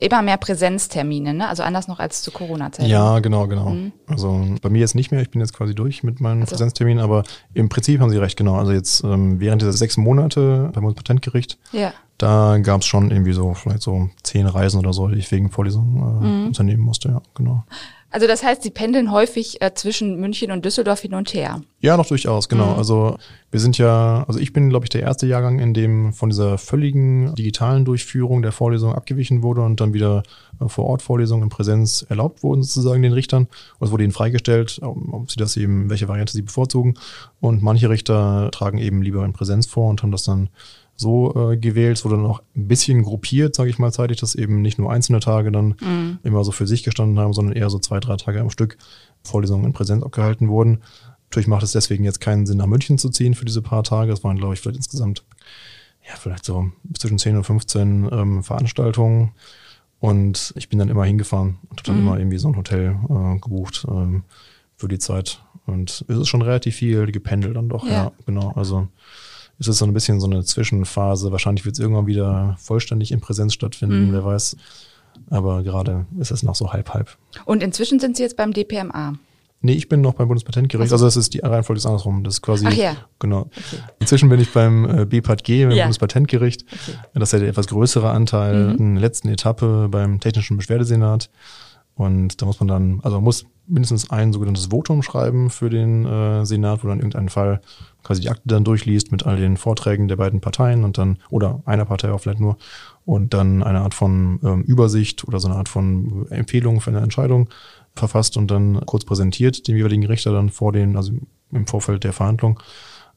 immer 0.00 0.22
mehr 0.22 0.38
Präsenztermine, 0.38 1.34
ne? 1.34 1.48
Also 1.48 1.62
anders 1.62 1.86
noch 1.86 2.00
als 2.00 2.22
zu 2.22 2.30
Corona-Zeiten. 2.30 2.88
Ja, 2.88 3.18
genau, 3.20 3.46
genau. 3.46 3.70
Mhm. 3.70 3.92
Also 4.06 4.44
bei 4.62 4.70
mir 4.70 4.80
jetzt 4.80 4.94
nicht 4.94 5.12
mehr, 5.12 5.20
ich 5.20 5.30
bin 5.30 5.40
jetzt 5.40 5.52
quasi 5.52 5.74
durch 5.74 6.02
mit 6.02 6.20
meinen 6.20 6.40
also. 6.40 6.52
Präsenzterminen, 6.52 7.04
aber 7.04 7.22
im 7.52 7.68
Prinzip 7.68 8.00
haben 8.00 8.10
Sie 8.10 8.16
recht, 8.16 8.38
genau. 8.38 8.56
Also 8.56 8.72
jetzt 8.72 9.04
ähm, 9.04 9.40
während 9.40 9.60
dieser 9.60 9.74
sechs 9.74 9.98
Monate 9.98 10.70
beim 10.72 10.94
Patentgericht, 10.94 11.58
ja. 11.72 11.92
da 12.16 12.58
gab 12.58 12.80
es 12.80 12.86
schon 12.86 13.10
irgendwie 13.10 13.32
so 13.32 13.52
vielleicht 13.52 13.82
so 13.82 14.08
zehn 14.22 14.46
Reisen 14.46 14.78
oder 14.78 14.94
so, 14.94 15.08
die 15.08 15.18
ich 15.18 15.30
wegen 15.30 15.50
Vorlesungen 15.50 15.96
äh, 15.98 16.26
mhm. 16.26 16.46
unternehmen 16.46 16.82
musste, 16.82 17.10
ja, 17.10 17.22
genau. 17.34 17.64
Also 18.10 18.26
das 18.26 18.42
heißt, 18.42 18.62
Sie 18.62 18.70
pendeln 18.70 19.12
häufig 19.12 19.62
äh, 19.62 19.72
zwischen 19.72 20.18
München 20.18 20.50
und 20.50 20.64
Düsseldorf 20.64 21.00
hin 21.00 21.14
und 21.14 21.32
her. 21.32 21.62
Ja, 21.80 21.96
noch 21.96 22.06
durchaus, 22.06 22.48
genau. 22.48 22.72
Mhm. 22.72 22.78
Also 22.78 23.16
wir 23.52 23.60
sind 23.60 23.78
ja, 23.78 24.24
also 24.26 24.40
ich 24.40 24.52
bin, 24.52 24.68
glaube 24.68 24.84
ich, 24.84 24.90
der 24.90 25.02
erste 25.02 25.26
Jahrgang, 25.26 25.60
in 25.60 25.74
dem 25.74 26.12
von 26.12 26.28
dieser 26.28 26.58
völligen 26.58 27.34
digitalen 27.36 27.84
Durchführung 27.84 28.42
der 28.42 28.50
Vorlesung 28.50 28.94
abgewichen 28.94 29.42
wurde 29.44 29.62
und 29.62 29.80
dann 29.80 29.94
wieder 29.94 30.24
äh, 30.60 30.68
vor 30.68 30.86
Ort 30.86 31.02
Vorlesungen 31.02 31.44
in 31.44 31.48
Präsenz 31.50 32.04
erlaubt 32.08 32.42
wurden, 32.42 32.64
sozusagen 32.64 33.02
den 33.02 33.12
Richtern. 33.12 33.46
Und 33.78 33.86
es 33.86 33.92
wurde 33.92 34.02
ihnen 34.02 34.12
freigestellt, 34.12 34.80
ob 34.82 35.30
sie 35.30 35.38
das 35.38 35.56
eben, 35.56 35.88
welche 35.88 36.08
Variante 36.08 36.32
sie 36.32 36.42
bevorzugen. 36.42 36.94
Und 37.40 37.62
manche 37.62 37.90
Richter 37.90 38.50
tragen 38.50 38.78
eben 38.78 39.02
lieber 39.02 39.24
in 39.24 39.32
Präsenz 39.32 39.66
vor 39.66 39.88
und 39.88 40.02
haben 40.02 40.12
das 40.12 40.24
dann 40.24 40.48
so 41.00 41.52
äh, 41.52 41.56
gewählt. 41.56 41.96
Es 41.96 42.04
wurde 42.04 42.16
dann 42.16 42.26
auch 42.26 42.42
ein 42.54 42.68
bisschen 42.68 43.02
gruppiert, 43.02 43.54
sage 43.54 43.70
ich 43.70 43.78
mal 43.78 43.90
zeitig, 43.90 44.20
dass 44.20 44.34
eben 44.34 44.60
nicht 44.60 44.78
nur 44.78 44.92
einzelne 44.92 45.20
Tage 45.20 45.50
dann 45.50 45.74
mhm. 45.80 46.18
immer 46.22 46.44
so 46.44 46.52
für 46.52 46.66
sich 46.66 46.82
gestanden 46.82 47.18
haben, 47.18 47.32
sondern 47.32 47.56
eher 47.56 47.70
so 47.70 47.78
zwei, 47.78 48.00
drei 48.00 48.16
Tage 48.16 48.40
am 48.40 48.50
Stück 48.50 48.76
Vorlesungen 49.24 49.64
in 49.64 49.72
Präsenz 49.72 50.04
abgehalten 50.04 50.48
wurden. 50.48 50.82
Natürlich 51.24 51.48
macht 51.48 51.62
es 51.62 51.72
deswegen 51.72 52.04
jetzt 52.04 52.20
keinen 52.20 52.44
Sinn, 52.44 52.58
nach 52.58 52.66
München 52.66 52.98
zu 52.98 53.08
ziehen 53.08 53.34
für 53.34 53.46
diese 53.46 53.62
paar 53.62 53.82
Tage. 53.82 54.10
Das 54.10 54.22
waren, 54.24 54.36
glaube 54.36 54.52
ich, 54.52 54.60
vielleicht 54.60 54.76
insgesamt, 54.76 55.24
ja, 56.06 56.16
vielleicht 56.16 56.44
so 56.44 56.70
zwischen 56.98 57.18
10 57.18 57.36
und 57.38 57.44
15 57.44 58.08
ähm, 58.12 58.42
Veranstaltungen. 58.42 59.32
Und 60.00 60.52
ich 60.56 60.68
bin 60.68 60.78
dann 60.78 60.90
immer 60.90 61.04
hingefahren 61.04 61.58
und 61.70 61.80
habe 61.80 61.86
dann 61.86 61.96
mhm. 61.96 62.08
immer 62.08 62.18
irgendwie 62.18 62.38
so 62.38 62.48
ein 62.48 62.56
Hotel 62.56 62.96
äh, 63.08 63.38
gebucht 63.38 63.86
ähm, 63.88 64.24
für 64.76 64.88
die 64.88 64.98
Zeit. 64.98 65.42
Und 65.64 66.04
es 66.08 66.18
ist 66.18 66.28
schon 66.28 66.42
relativ 66.42 66.76
viel 66.76 67.10
gependelt 67.10 67.56
dann 67.56 67.70
doch, 67.70 67.86
ja, 67.86 67.92
ja 67.92 68.12
genau. 68.26 68.52
Also 68.54 68.88
ist 69.60 69.68
es 69.68 69.78
so 69.78 69.84
ein 69.84 69.92
bisschen 69.92 70.20
so 70.20 70.26
eine 70.26 70.42
Zwischenphase. 70.42 71.30
Wahrscheinlich 71.30 71.64
wird 71.66 71.74
es 71.74 71.78
irgendwann 71.78 72.06
wieder 72.06 72.56
vollständig 72.58 73.12
in 73.12 73.20
Präsenz 73.20 73.52
stattfinden, 73.54 74.08
mhm. 74.08 74.12
wer 74.12 74.24
weiß. 74.24 74.56
Aber 75.28 75.62
gerade 75.62 76.06
ist 76.18 76.30
es 76.30 76.42
noch 76.42 76.54
so 76.54 76.72
halb-halb. 76.72 77.16
Und 77.44 77.62
inzwischen 77.62 78.00
sind 78.00 78.16
Sie 78.16 78.22
jetzt 78.22 78.36
beim 78.36 78.52
DPMA? 78.52 79.14
Nee, 79.62 79.74
ich 79.74 79.90
bin 79.90 80.00
noch 80.00 80.14
beim 80.14 80.28
Bundespatentgericht. 80.28 80.90
Also, 80.90 81.04
also 81.04 81.04
das 81.04 81.18
ist 81.18 81.34
die 81.34 81.40
Reihenfolge 81.40 81.78
ist 81.78 81.84
andersrum. 81.84 82.24
Das 82.24 82.34
ist 82.34 82.42
quasi. 82.42 82.64
Ach 82.66 82.72
ja. 82.72 82.96
Genau. 83.18 83.40
Okay. 83.40 83.82
Inzwischen 83.98 84.30
bin 84.30 84.40
ich 84.40 84.50
beim 84.50 85.00
äh, 85.00 85.04
BPATG, 85.04 85.66
beim 85.66 85.76
ja. 85.76 85.84
Bundespatentgericht. 85.84 86.64
Okay. 86.72 86.98
Das 87.12 87.28
ist 87.28 87.32
ja 87.34 87.38
der 87.40 87.48
etwas 87.48 87.66
größere 87.66 88.08
Anteil 88.08 88.72
mhm. 88.72 88.78
in 88.78 88.94
der 88.94 89.02
letzten 89.02 89.28
Etappe 89.28 89.88
beim 89.90 90.20
Technischen 90.20 90.56
Beschwerdesenat. 90.56 91.28
Und 91.94 92.40
da 92.40 92.46
muss 92.46 92.58
man 92.60 92.68
dann, 92.68 93.00
also 93.02 93.18
man 93.18 93.24
muss 93.24 93.44
mindestens 93.70 94.10
ein 94.10 94.32
sogenanntes 94.32 94.66
Votum 94.66 95.02
schreiben 95.02 95.50
für 95.50 95.70
den 95.70 96.04
äh, 96.04 96.44
Senat, 96.44 96.84
wo 96.84 96.88
dann 96.88 96.98
irgendein 96.98 97.28
Fall 97.28 97.60
quasi 98.02 98.20
die 98.20 98.30
Akte 98.30 98.42
dann 98.46 98.64
durchliest 98.64 99.12
mit 99.12 99.26
all 99.26 99.36
den 99.36 99.56
Vorträgen 99.56 100.08
der 100.08 100.16
beiden 100.16 100.40
Parteien 100.40 100.84
und 100.84 100.98
dann, 100.98 101.18
oder 101.30 101.62
einer 101.66 101.84
Partei 101.84 102.10
auch 102.12 102.20
vielleicht 102.20 102.40
nur, 102.40 102.56
und 103.04 103.34
dann 103.34 103.62
eine 103.62 103.80
Art 103.80 103.94
von 103.94 104.40
ähm, 104.42 104.62
Übersicht 104.62 105.26
oder 105.26 105.40
so 105.40 105.48
eine 105.48 105.56
Art 105.56 105.68
von 105.68 106.26
Empfehlung 106.30 106.80
für 106.80 106.90
eine 106.90 107.00
Entscheidung 107.00 107.48
verfasst 107.94 108.36
und 108.36 108.50
dann 108.50 108.80
kurz 108.86 109.04
präsentiert 109.04 109.66
dem 109.68 109.76
jeweiligen 109.76 110.06
Richter 110.06 110.32
dann 110.32 110.50
vor 110.50 110.72
den, 110.72 110.96
also 110.96 111.12
im 111.52 111.66
Vorfeld 111.66 112.04
der 112.04 112.12
Verhandlung. 112.12 112.60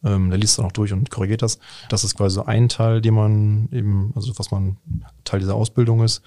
ähm, 0.04 0.30
der 0.30 0.40
liest 0.40 0.58
dann 0.58 0.66
auch 0.66 0.72
durch 0.72 0.94
und 0.94 1.10
korrigiert 1.10 1.42
das. 1.42 1.60
Das 1.90 2.04
ist 2.04 2.16
quasi 2.16 2.36
so 2.36 2.46
ein 2.46 2.70
Teil, 2.70 3.02
den 3.02 3.14
man 3.14 3.70
eben, 3.72 4.12
also 4.16 4.34
was 4.38 4.52
man 4.52 4.78
Teil 5.24 5.40
dieser 5.40 5.56
Ausbildung 5.56 6.04
ist. 6.04 6.22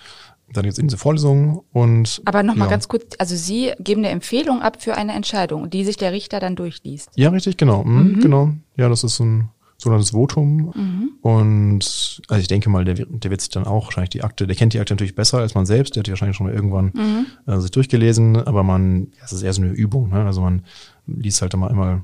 Dann 0.53 0.65
jetzt 0.65 0.79
in 0.79 0.87
diese 0.87 0.99
Vorlesung 0.99 1.65
und. 1.73 2.23
Aber 2.25 2.43
nochmal 2.43 2.69
ja. 2.69 2.71
ganz 2.71 2.87
kurz, 2.87 3.05
also 3.19 3.35
Sie 3.35 3.73
geben 3.81 4.03
eine 4.03 4.11
Empfehlung 4.11 4.63
ab 4.63 4.81
für 4.81 4.95
eine 4.95 5.13
Entscheidung, 5.13 5.71
die 5.71 5.85
sich 5.85 5.97
der 5.97 6.13
Richter 6.13 6.39
dann 6.39 6.55
durchliest. 6.55 7.11
Ja, 7.17 7.31
richtig, 7.31 7.57
genau. 7.57 7.83
Mhm, 7.83 8.13
mhm. 8.13 8.21
Genau. 8.21 8.51
Ja, 8.77 8.89
das 8.89 9.03
ist 9.03 9.17
so 9.17 9.25
ein 9.25 9.51
sogenanntes 9.79 10.11
Votum. 10.11 10.73
Mhm. 10.75 11.11
Und 11.21 12.21
also 12.29 12.41
ich 12.41 12.49
denke 12.49 12.71
mal, 12.71 12.85
der, 12.85 12.95
der 12.95 13.31
wird 13.31 13.41
sich 13.41 13.51
dann 13.51 13.65
auch 13.65 13.87
wahrscheinlich 13.87 14.11
die 14.11 14.23
Akte, 14.23 14.47
der 14.47 14.57
kennt 14.57 14.73
die 14.73 14.81
Akte 14.81 14.95
natürlich 14.95 15.15
besser 15.15 15.39
als 15.39 15.55
man 15.55 15.67
selbst, 15.67 15.95
der 15.95 16.01
hat 16.01 16.07
die 16.07 16.13
wahrscheinlich 16.13 16.37
schon 16.37 16.47
mal 16.47 16.55
irgendwann 16.55 16.93
mhm. 16.95 17.27
äh, 17.47 17.59
sich 17.59 17.71
durchgelesen, 17.71 18.37
aber 18.37 18.63
man, 18.63 19.09
es 19.23 19.33
ist 19.33 19.43
eher 19.43 19.53
so 19.53 19.63
eine 19.63 19.73
Übung, 19.73 20.11
ne? 20.11 20.25
Also 20.25 20.41
man 20.41 20.63
liest 21.07 21.43
halt 21.43 21.55
immer 21.55 21.71
immer 21.71 22.03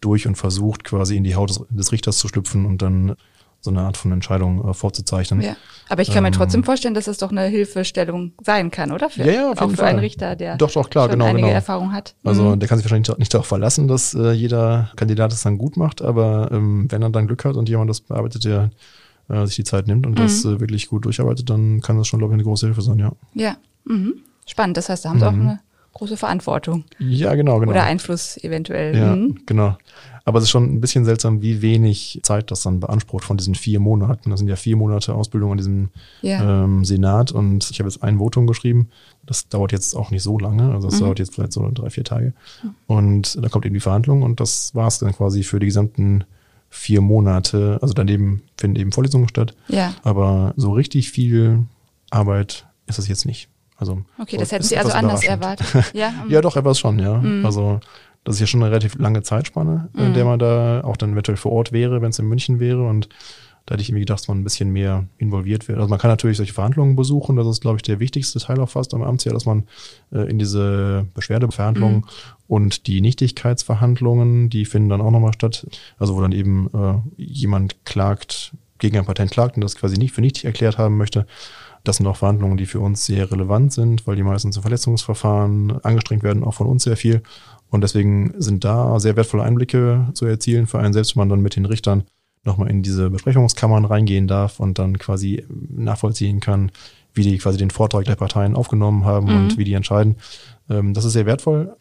durch 0.00 0.26
und 0.26 0.36
versucht 0.36 0.84
quasi 0.84 1.16
in 1.16 1.24
die 1.24 1.34
Haut 1.34 1.50
des, 1.50 1.64
des 1.70 1.92
Richters 1.92 2.18
zu 2.18 2.28
schlüpfen 2.28 2.66
und 2.66 2.82
dann 2.82 3.16
so 3.60 3.70
eine 3.70 3.80
Art 3.80 3.96
von 3.96 4.12
Entscheidung 4.12 4.68
äh, 4.68 4.74
vorzuzeichnen. 4.74 5.40
Ja. 5.40 5.56
Aber 5.88 6.02
ich 6.02 6.10
kann 6.12 6.22
mir 6.22 6.28
ähm, 6.28 6.34
trotzdem 6.34 6.64
vorstellen, 6.64 6.94
dass 6.94 7.06
es 7.06 7.18
doch 7.18 7.30
eine 7.30 7.46
Hilfestellung 7.46 8.32
sein 8.42 8.70
kann, 8.70 8.92
oder? 8.92 9.10
Für, 9.10 9.24
ja, 9.24 9.32
ja, 9.32 9.50
auf 9.50 9.58
jeden 9.58 9.58
auch 9.58 9.70
für 9.70 9.76
Fall. 9.76 9.86
einen 9.86 9.98
Richter, 9.98 10.36
der 10.36 10.56
doch, 10.56 10.70
doch, 10.70 10.90
klar, 10.90 11.08
genau, 11.08 11.24
einige 11.24 11.42
genau. 11.42 11.54
Erfahrung 11.54 11.92
hat. 11.92 12.14
Also 12.24 12.44
mhm. 12.44 12.60
der 12.60 12.68
kann 12.68 12.78
sich 12.78 12.84
wahrscheinlich 12.84 13.16
nicht 13.18 13.32
darauf 13.34 13.46
verlassen, 13.46 13.88
dass 13.88 14.14
äh, 14.14 14.32
jeder 14.32 14.90
Kandidat 14.96 15.32
es 15.32 15.42
dann 15.42 15.58
gut 15.58 15.76
macht, 15.76 16.02
aber 16.02 16.50
ähm, 16.52 16.86
wenn 16.90 17.02
er 17.02 17.10
dann 17.10 17.26
Glück 17.26 17.44
hat 17.44 17.56
und 17.56 17.68
jemand 17.68 17.90
das 17.90 18.00
bearbeitet, 18.00 18.44
der 18.44 18.70
äh, 19.28 19.46
sich 19.46 19.56
die 19.56 19.64
Zeit 19.64 19.86
nimmt 19.86 20.06
und 20.06 20.12
mhm. 20.12 20.22
das 20.22 20.44
äh, 20.44 20.60
wirklich 20.60 20.88
gut 20.88 21.04
durcharbeitet, 21.04 21.50
dann 21.50 21.80
kann 21.80 21.98
das 21.98 22.06
schon, 22.06 22.18
glaube 22.18 22.34
ich, 22.34 22.36
eine 22.36 22.44
große 22.44 22.66
Hilfe 22.66 22.82
sein, 22.82 22.98
ja. 22.98 23.12
Ja, 23.34 23.56
mhm. 23.84 24.14
spannend. 24.46 24.76
Das 24.76 24.88
heißt, 24.88 25.04
da 25.04 25.10
haben 25.10 25.18
Sie 25.18 25.26
auch 25.26 25.32
mhm. 25.32 25.40
eine 25.48 25.60
große 25.98 26.16
Verantwortung. 26.16 26.84
Ja, 26.98 27.34
genau, 27.34 27.58
genau. 27.58 27.72
Oder 27.72 27.84
Einfluss 27.84 28.36
eventuell. 28.38 28.96
Ja, 28.96 29.16
mhm. 29.16 29.40
genau. 29.46 29.76
Aber 30.24 30.38
es 30.38 30.44
ist 30.44 30.50
schon 30.50 30.64
ein 30.64 30.80
bisschen 30.80 31.06
seltsam, 31.06 31.40
wie 31.40 31.62
wenig 31.62 32.20
Zeit 32.22 32.50
das 32.50 32.62
dann 32.62 32.80
beansprucht 32.80 33.24
von 33.24 33.38
diesen 33.38 33.54
vier 33.54 33.80
Monaten. 33.80 34.28
Das 34.28 34.40
sind 34.40 34.48
ja 34.48 34.56
vier 34.56 34.76
Monate 34.76 35.14
Ausbildung 35.14 35.52
an 35.52 35.56
diesem 35.56 35.88
ja. 36.20 36.64
ähm, 36.64 36.84
Senat 36.84 37.32
und 37.32 37.70
ich 37.70 37.78
habe 37.80 37.88
jetzt 37.88 38.02
ein 38.02 38.18
Votum 38.18 38.46
geschrieben. 38.46 38.90
Das 39.24 39.48
dauert 39.48 39.72
jetzt 39.72 39.96
auch 39.96 40.10
nicht 40.10 40.22
so 40.22 40.38
lange, 40.38 40.70
also 40.72 40.88
das 40.88 41.00
mhm. 41.00 41.04
dauert 41.06 41.18
jetzt 41.18 41.34
vielleicht 41.34 41.52
so 41.52 41.66
drei, 41.72 41.88
vier 41.88 42.04
Tage. 42.04 42.34
Und 42.86 43.42
da 43.42 43.48
kommt 43.48 43.64
eben 43.64 43.74
die 43.74 43.80
Verhandlung 43.80 44.22
und 44.22 44.38
das 44.38 44.74
war 44.74 44.88
es 44.88 44.98
dann 44.98 45.12
quasi 45.12 45.42
für 45.44 45.60
die 45.60 45.66
gesamten 45.66 46.24
vier 46.68 47.00
Monate. 47.00 47.78
Also 47.80 47.94
daneben 47.94 48.42
finden 48.58 48.76
eben 48.76 48.92
Vorlesungen 48.92 49.28
statt. 49.28 49.54
Ja. 49.68 49.94
Aber 50.02 50.52
so 50.56 50.72
richtig 50.72 51.10
viel 51.10 51.64
Arbeit 52.10 52.66
ist 52.86 52.98
das 52.98 53.08
jetzt 53.08 53.24
nicht. 53.24 53.48
Also 53.78 54.02
okay, 54.18 54.36
das 54.36 54.52
hätten 54.52 54.64
Sie 54.64 54.76
also 54.76 54.92
anders 54.92 55.24
erwartet. 55.24 55.66
Ja, 55.94 56.12
ja 56.28 56.40
doch, 56.40 56.56
er 56.56 56.64
war 56.64 56.72
es 56.72 56.80
schon, 56.80 56.98
ja. 56.98 57.18
Mhm. 57.18 57.46
Also 57.46 57.80
das 58.24 58.34
ist 58.34 58.40
ja 58.40 58.46
schon 58.46 58.62
eine 58.62 58.70
relativ 58.70 58.96
lange 58.96 59.22
Zeitspanne, 59.22 59.88
mhm. 59.92 60.06
in 60.06 60.14
der 60.14 60.24
man 60.24 60.38
da 60.38 60.82
auch 60.82 60.96
dann 60.96 61.12
eventuell 61.12 61.36
vor 61.36 61.52
Ort 61.52 61.72
wäre, 61.72 62.02
wenn 62.02 62.10
es 62.10 62.18
in 62.18 62.26
München 62.26 62.60
wäre. 62.60 62.86
Und 62.86 63.08
da 63.64 63.74
hätte 63.74 63.82
ich 63.82 63.90
irgendwie 63.90 64.00
gedacht, 64.00 64.20
dass 64.20 64.28
man 64.28 64.40
ein 64.40 64.44
bisschen 64.44 64.70
mehr 64.70 65.04
involviert 65.18 65.68
wird. 65.68 65.78
Also 65.78 65.88
man 65.88 65.98
kann 65.98 66.10
natürlich 66.10 66.38
solche 66.38 66.52
Verhandlungen 66.52 66.96
besuchen. 66.96 67.36
Das 67.36 67.46
ist, 67.46 67.60
glaube 67.60 67.76
ich, 67.76 67.82
der 67.82 68.00
wichtigste 68.00 68.40
Teil 68.40 68.58
auch 68.60 68.68
fast 68.68 68.94
am 68.94 69.02
Amtsjahr, 69.02 69.34
dass 69.34 69.46
man 69.46 69.64
äh, 70.12 70.28
in 70.28 70.38
diese 70.38 71.06
Beschwerdeverhandlungen 71.14 71.98
mhm. 71.98 72.04
und 72.48 72.86
die 72.86 73.00
Nichtigkeitsverhandlungen, 73.00 74.50
die 74.50 74.64
finden 74.64 74.88
dann 74.88 75.00
auch 75.00 75.10
nochmal 75.10 75.34
statt. 75.34 75.66
Also 75.98 76.16
wo 76.16 76.20
dann 76.20 76.32
eben 76.32 76.68
äh, 76.74 77.22
jemand 77.22 77.84
klagt, 77.84 78.52
gegen 78.78 78.96
ein 78.98 79.04
Patent 79.04 79.30
klagt 79.30 79.56
und 79.56 79.62
das 79.62 79.76
quasi 79.76 79.96
nicht 79.98 80.12
für 80.12 80.20
nichtig 80.20 80.44
erklärt 80.44 80.78
haben 80.78 80.96
möchte. 80.96 81.26
Das 81.84 81.96
sind 81.96 82.06
auch 82.06 82.16
Verhandlungen, 82.16 82.56
die 82.56 82.66
für 82.66 82.80
uns 82.80 83.06
sehr 83.06 83.30
relevant 83.30 83.72
sind, 83.72 84.06
weil 84.06 84.16
die 84.16 84.22
meistens 84.22 84.56
im 84.56 84.62
Verletzungsverfahren 84.62 85.80
angestrengt 85.82 86.22
werden, 86.22 86.44
auch 86.44 86.54
von 86.54 86.66
uns 86.66 86.84
sehr 86.84 86.96
viel. 86.96 87.22
Und 87.70 87.82
deswegen 87.82 88.34
sind 88.38 88.64
da 88.64 88.98
sehr 88.98 89.16
wertvolle 89.16 89.42
Einblicke 89.42 90.08
zu 90.14 90.26
erzielen 90.26 90.66
für 90.66 90.78
einen 90.78 90.92
selbst, 90.92 91.16
wenn 91.16 91.20
man 91.20 91.28
dann 91.28 91.42
mit 91.42 91.56
den 91.56 91.66
Richtern 91.66 92.04
nochmal 92.44 92.70
in 92.70 92.82
diese 92.82 93.10
Besprechungskammern 93.10 93.84
reingehen 93.84 94.26
darf 94.26 94.60
und 94.60 94.78
dann 94.78 94.98
quasi 94.98 95.44
nachvollziehen 95.48 96.40
kann, 96.40 96.70
wie 97.14 97.22
die 97.22 97.38
quasi 97.38 97.58
den 97.58 97.70
Vortrag 97.70 98.04
der 98.04 98.14
Parteien 98.16 98.56
aufgenommen 98.56 99.04
haben 99.04 99.26
mhm. 99.26 99.36
und 99.36 99.58
wie 99.58 99.64
die 99.64 99.74
entscheiden. 99.74 100.16
Ähm, 100.70 100.94
das 100.94 101.04
ist 101.04 101.12
sehr 101.12 101.26
wertvoll. 101.26 101.74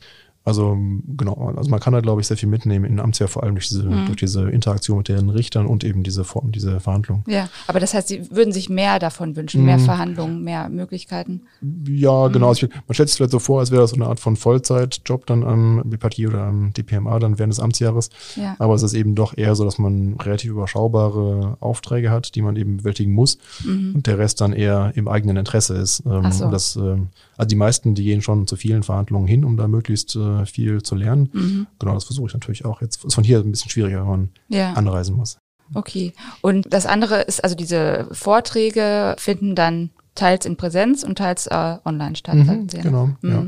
Also 0.48 0.78
genau, 1.18 1.52
also 1.58 1.70
man 1.70 1.82
kann 1.82 1.92
da 1.92 2.00
glaube 2.00 2.22
ich 2.22 2.28
sehr 2.28 2.38
viel 2.38 2.48
mitnehmen 2.48 2.86
in 2.86 3.02
Amtsjahr, 3.02 3.28
vor 3.28 3.44
allem 3.44 3.56
durch 3.56 3.68
diese, 3.68 3.84
mhm. 3.84 4.06
durch 4.06 4.16
diese 4.16 4.50
Interaktion 4.50 5.00
mit 5.00 5.10
den 5.10 5.28
Richtern 5.28 5.66
und 5.66 5.84
eben 5.84 6.04
diese 6.04 6.24
Form, 6.24 6.54
diese 6.54 6.80
Verhandlungen. 6.80 7.26
Ja, 7.28 7.50
aber 7.68 7.82
das 7.82 7.94
heißt, 7.94 8.08
Sie 8.08 8.32
würden 8.32 8.54
sich 8.54 8.70
mehr 8.70 8.98
davon 8.98 9.36
wünschen, 9.36 9.66
mehr 9.66 9.78
mhm. 9.78 9.84
Verhandlungen, 9.84 10.46
mehr 10.46 10.70
Möglichkeiten. 10.70 11.42
Ja, 11.90 12.30
genau. 12.30 12.46
Mhm. 12.46 12.50
Also 12.50 12.68
man 12.88 12.94
stellt 12.94 13.10
sich 13.10 13.18
vielleicht 13.18 13.32
so 13.32 13.40
vor, 13.40 13.60
als 13.60 13.72
wäre 13.72 13.82
das 13.82 13.90
so 13.90 13.98
eine 13.98 14.08
Art 14.08 14.22
von 14.22 14.38
Vollzeitjob 14.38 15.26
dann 15.26 15.44
am 15.44 15.82
BPT 15.84 16.20
oder 16.28 16.44
am 16.44 16.72
DPMA 16.72 17.20
dann 17.20 17.38
während 17.40 17.52
des 17.52 17.60
Amtsjahres. 17.60 18.10
Ja. 18.38 18.56
Aber 18.58 18.74
es 18.74 18.84
ist 18.84 18.94
eben 18.94 19.16
doch 19.16 19.38
eher 19.38 19.54
so, 19.54 19.66
dass 19.66 19.78
man 19.80 20.14
relativ 20.14 20.52
überschaubare 20.52 21.58
Aufträge 21.60 22.10
hat, 22.10 22.36
die 22.36 22.42
man 22.42 22.56
eben 22.56 22.78
bewältigen 22.78 23.12
muss 23.12 23.38
mhm. 23.66 23.96
und 23.96 24.08
der 24.08 24.18
Rest 24.18 24.40
dann 24.40 24.54
eher 24.54 24.94
im 24.96 25.10
eigenen 25.10 25.36
Interesse 25.36 25.76
ist. 25.76 26.04
Ähm, 26.06 26.32
so. 26.32 26.50
das, 26.50 26.78
ähm, 26.78 27.10
also 27.36 27.50
die 27.50 27.56
meisten, 27.56 27.96
die 27.96 28.06
gehen 28.06 28.22
schon 28.22 28.48
zu 28.48 28.56
vielen 28.56 28.84
Verhandlungen 28.84 29.28
hin, 29.28 29.44
um 29.44 29.58
da 29.58 29.68
möglichst 29.68 30.16
äh, 30.16 30.37
viel 30.46 30.82
zu 30.82 30.96
lernen. 30.96 31.30
Mhm. 31.34 31.68
Genau, 31.80 31.94
das 31.94 32.06
versuche 32.06 32.28
ich 32.28 32.34
natürlich 32.34 32.66
auch. 32.66 32.82
Jetzt 32.82 33.04
ist 33.04 33.14
von 33.14 33.24
hier 33.24 33.40
ein 33.40 33.52
bisschen 33.52 33.72
schwieriger, 33.72 34.02
wenn 34.02 34.08
man 34.08 34.30
ja. 34.50 34.74
anreisen 34.74 35.16
muss. 35.16 35.38
Okay. 35.74 36.14
Und 36.42 36.74
das 36.74 36.86
andere 36.86 37.22
ist, 37.22 37.44
also 37.44 37.56
diese 37.56 38.08
Vorträge 38.12 39.16
finden 39.18 39.56
dann 39.56 39.90
teils 40.16 40.46
in 40.46 40.58
Präsenz 40.58 41.04
und 41.04 41.18
teils 41.18 41.48
äh, 41.48 41.78
online 41.86 42.16
statt. 42.16 42.36
Mhm, 42.36 42.68
genau, 42.68 43.10
mhm. 43.22 43.30
ja. 43.30 43.46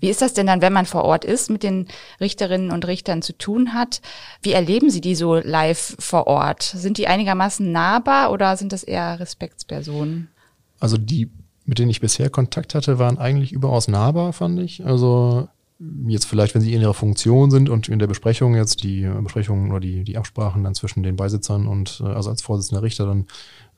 Wie 0.00 0.08
ist 0.08 0.22
das 0.22 0.34
denn 0.34 0.46
dann, 0.46 0.62
wenn 0.62 0.72
man 0.72 0.86
vor 0.86 1.02
Ort 1.02 1.24
ist, 1.24 1.50
mit 1.50 1.64
den 1.64 1.88
Richterinnen 2.20 2.70
und 2.70 2.86
Richtern 2.86 3.22
zu 3.22 3.36
tun 3.36 3.74
hat? 3.74 4.00
Wie 4.40 4.52
erleben 4.52 4.88
Sie 4.90 5.00
die 5.00 5.16
so 5.16 5.34
live 5.34 5.96
vor 5.98 6.28
Ort? 6.28 6.62
Sind 6.62 6.96
die 6.98 7.08
einigermaßen 7.08 7.72
nahbar 7.72 8.30
oder 8.30 8.56
sind 8.56 8.72
das 8.72 8.84
eher 8.84 9.18
Respektspersonen? 9.18 10.28
Also 10.78 10.96
die, 10.96 11.30
mit 11.64 11.78
denen 11.78 11.90
ich 11.90 12.00
bisher 12.00 12.30
Kontakt 12.30 12.74
hatte, 12.74 12.98
waren 12.98 13.18
eigentlich 13.18 13.52
überaus 13.52 13.88
nahbar, 13.88 14.32
fand 14.32 14.60
ich. 14.60 14.84
Also 14.86 15.48
jetzt 16.06 16.26
vielleicht, 16.26 16.54
wenn 16.54 16.62
sie 16.62 16.72
in 16.72 16.80
ihrer 16.80 16.94
Funktion 16.94 17.50
sind 17.50 17.68
und 17.68 17.88
in 17.88 17.98
der 17.98 18.06
Besprechung 18.06 18.54
jetzt 18.54 18.84
die 18.84 19.10
Besprechungen 19.22 19.70
oder 19.70 19.80
die, 19.80 20.04
die 20.04 20.16
Absprachen 20.16 20.62
dann 20.62 20.74
zwischen 20.74 21.02
den 21.02 21.16
Beisitzern 21.16 21.66
und 21.66 22.00
äh, 22.00 22.06
also 22.06 22.30
als 22.30 22.42
Vorsitzender 22.42 22.82
Richter 22.82 23.06
dann 23.06 23.26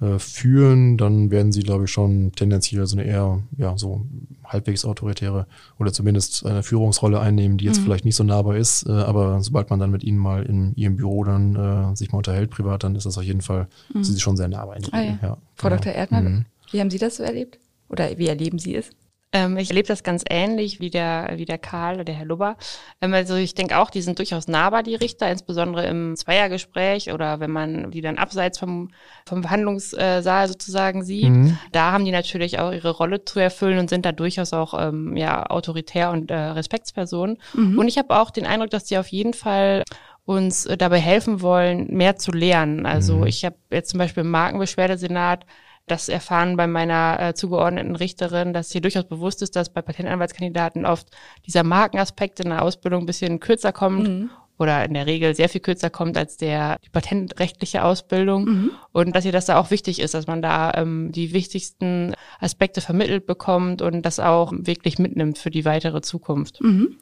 äh, 0.01 0.19
führen, 0.19 0.99
dann 0.99 1.31
werden 1.31 1.53
sie, 1.53 1.63
glaube 1.63 1.85
ich, 1.85 1.91
schon 1.91 2.33
tendenziell 2.33 2.87
so 2.87 2.99
eine 2.99 3.07
eher, 3.07 3.43
ja, 3.57 3.79
so 3.79 4.05
halbwegs 4.45 4.85
autoritäre 4.85 5.47
oder 5.79 5.91
zumindest 5.91 6.45
eine 6.45 6.63
Führungsrolle 6.63 7.19
einnehmen, 7.19 7.57
die 7.57 7.65
jetzt 7.65 7.81
mhm. 7.81 7.85
vielleicht 7.85 8.05
nicht 8.05 8.17
so 8.17 8.25
nahbar 8.25 8.57
ist, 8.57 8.87
äh, 8.87 8.93
aber 8.93 9.41
sobald 9.43 9.71
man 9.71 9.81
dann 9.81 9.91
mit 9.91 10.05
ihnen 10.05 10.19
mal 10.19 10.43
in 10.43 10.75
ihrem 10.77 10.97
Büro 10.97 11.25
dann 11.25 11.57
äh, 11.57 11.97
sich 11.97 12.13
mal 12.13 12.19
unterhält 12.19 12.51
privat, 12.51 12.85
dann 12.85 12.95
ist 12.95 13.07
das 13.07 13.17
auf 13.17 13.25
jeden 13.25 13.41
Fall, 13.41 13.69
mhm. 13.95 14.05
sind 14.05 14.15
sie 14.15 14.21
schon 14.21 14.37
sehr 14.37 14.49
nahbar. 14.49 14.77
In 14.77 14.85
ah, 14.93 15.01
ja. 15.01 15.19
Ja, 15.23 15.39
Frau 15.55 15.71
genau. 15.71 15.81
Dr. 15.81 15.93
Erdner, 15.95 16.21
mhm. 16.21 16.45
wie 16.73 16.81
haben 16.81 16.91
Sie 16.91 16.99
das 16.99 17.17
so 17.17 17.23
erlebt? 17.23 17.59
Oder 17.89 18.19
wie 18.19 18.27
erleben 18.27 18.59
Sie 18.59 18.75
es? 18.75 18.91
Ähm, 19.33 19.57
ich 19.57 19.71
erlebe 19.71 19.89
das 19.89 20.03
ganz 20.03 20.25
ähnlich 20.29 20.81
wie 20.81 20.91
der, 20.91 21.33
wie 21.35 21.45
der 21.45 21.59
Karl 21.59 21.97
oder 21.97 22.05
der 22.05 22.15
Herr 22.15 22.27
Lubber. 22.27 22.57
Ähm, 23.01 23.13
also 23.13 23.35
ich 23.35 23.55
denke 23.55 23.79
auch, 23.79 23.91
die 23.91 24.01
sind 24.01 24.19
durchaus 24.19 24.47
nahbar, 24.47 24.83
die 24.83 24.95
Richter, 24.95 25.31
insbesondere 25.31 25.87
im 25.87 26.17
Zweiergespräch 26.17 27.13
oder 27.13 27.41
wenn 27.41 27.51
man 27.51 27.91
die 27.91 28.01
dann 28.01 28.19
abseits 28.19 28.59
vom, 28.59 28.91
vom 29.27 29.43
Verhandlungssaal 29.43 30.49
sozusagen 30.49 31.05
sieht. 31.05 31.31
Mhm. 31.31 31.59
Da 31.73 31.93
haben 31.93 32.05
die 32.05 32.13
natürlich 32.13 32.59
auch 32.61 32.73
ihre 32.73 32.91
Rolle 32.91 33.25
zu 33.25 33.41
erfüllen 33.41 33.79
und 33.79 33.91
sind 33.91 34.07
da 34.07 34.13
durchaus 34.13 34.53
auch 34.53 34.75
ähm, 34.79 35.17
ja, 35.17 35.47
autoritär 35.47 36.11
und 36.11 36.31
äh, 36.31 36.37
Respektspersonen. 36.37 37.39
Mhm. 37.55 37.79
Und 37.79 37.89
ich 37.89 37.99
habe 37.99 38.17
auch 38.17 38.31
den 38.31 38.47
Eindruck, 38.47 38.71
dass 38.71 38.85
die 38.85 38.99
auf 38.99 39.09
jeden 39.09 39.35
Fall 39.35 39.83
uns 40.25 40.67
äh, 40.67 40.77
dabei 40.77 40.99
helfen 40.99 41.41
wollen, 41.41 41.87
mehr 41.89 42.17
zu 42.17 42.33
lernen. 42.33 42.87
Also 42.87 43.19
mhm. 43.19 43.27
ich 43.27 43.45
habe 43.45 43.57
jetzt 43.71 43.91
zum 43.91 43.99
Beispiel 43.99 44.23
im 44.23 44.31
Markenbeschwerdesenat 44.31 45.47
das 45.87 46.09
erfahren 46.09 46.57
bei 46.57 46.67
meiner 46.67 47.19
äh, 47.21 47.35
zugeordneten 47.35 47.97
Richterin, 47.97 48.53
dass 48.53 48.73
hier 48.73 48.81
durchaus 48.81 49.05
bewusst 49.05 49.43
ist, 49.43 49.57
dass 49.57 49.73
bei 49.73 49.83
Patentanwaltskandidaten 49.83 50.85
oft 50.85 51.09
dieser 51.47 51.63
Markenaspekt 51.63 52.41
in 52.41 52.51
der 52.51 52.63
Ausbildung 52.63 53.03
ein 53.03 53.07
bisschen 53.07 53.39
kürzer 53.41 53.73
kommt 53.73 54.09
mhm. 54.09 54.31
oder 54.59 54.85
in 54.85 54.95
der 54.95 55.07
Regel 55.07 55.35
sehr 55.35 55.49
viel 55.49 55.61
kürzer 55.61 55.91
kommt 55.91 56.19
als 56.19 56.37
der 56.37 56.79
die 56.85 56.91
patentrechtliche 56.91 57.85
Ausbildung 57.85 58.45
mhm. 58.45 58.71
und 58.93 59.15
dass 59.15 59.25
ihr 59.25 59.33
das 59.33 59.47
da 59.47 59.59
auch 59.59 59.71
wichtig 59.71 60.01
ist, 60.01 60.15
dass 60.15 60.27
man 60.27 60.43
da 60.43 60.73
ähm, 60.75 61.13
die 61.13 61.33
wichtigsten 61.33 62.15
Aspekte 62.41 62.81
vermittelt 62.81 63.27
bekommt 63.27 63.81
und 63.81 64.03
das 64.03 64.19
auch 64.19 64.53
wirklich 64.57 64.99
mitnimmt 64.99 65.39
für 65.39 65.51
die 65.51 65.65
weitere 65.65 66.01
Zukunft. 66.01 66.61
Mhm. 66.61 66.99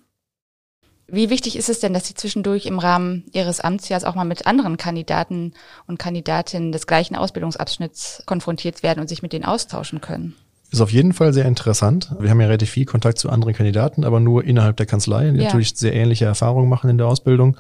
Wie 1.07 1.29
wichtig 1.31 1.57
ist 1.57 1.69
es 1.69 1.81
denn, 1.81 1.93
dass 1.93 2.07
Sie 2.07 2.15
zwischendurch 2.15 2.67
im 2.67 2.79
Rahmen 2.79 3.25
Ihres 3.33 3.61
Amtsjahres 3.61 4.05
auch 4.05 4.15
mal 4.15 4.25
mit 4.25 4.47
anderen 4.47 4.77
Kandidaten 4.77 5.53
und 5.87 5.99
Kandidatinnen 5.99 6.73
des 6.73 6.87
gleichen 6.87 7.15
Ausbildungsabschnitts 7.15 8.23
konfrontiert 8.27 8.83
werden 8.83 9.01
und 9.01 9.09
sich 9.09 9.23
mit 9.23 9.33
denen 9.33 9.45
austauschen 9.45 10.01
können? 10.01 10.35
Ist 10.71 10.81
auf 10.81 10.91
jeden 10.91 11.13
Fall 11.13 11.33
sehr 11.33 11.45
interessant. 11.45 12.15
Wir 12.19 12.31
haben 12.31 12.41
ja 12.41 12.47
relativ 12.47 12.71
viel 12.71 12.87
Kontakt 12.87 13.19
zu 13.19 13.29
anderen 13.31 13.55
Kandidaten, 13.55 14.03
aber 14.03 14.19
nur 14.19 14.45
innerhalb 14.45 14.77
der 14.77 14.87
Kanzlei, 14.87 15.31
die 15.31 15.39
ja. 15.39 15.45
natürlich 15.45 15.77
sehr 15.77 15.95
ähnliche 15.95 16.25
Erfahrungen 16.25 16.69
machen 16.69 16.91
in 16.91 16.99
der 16.99 17.07
Ausbildung. 17.07 17.57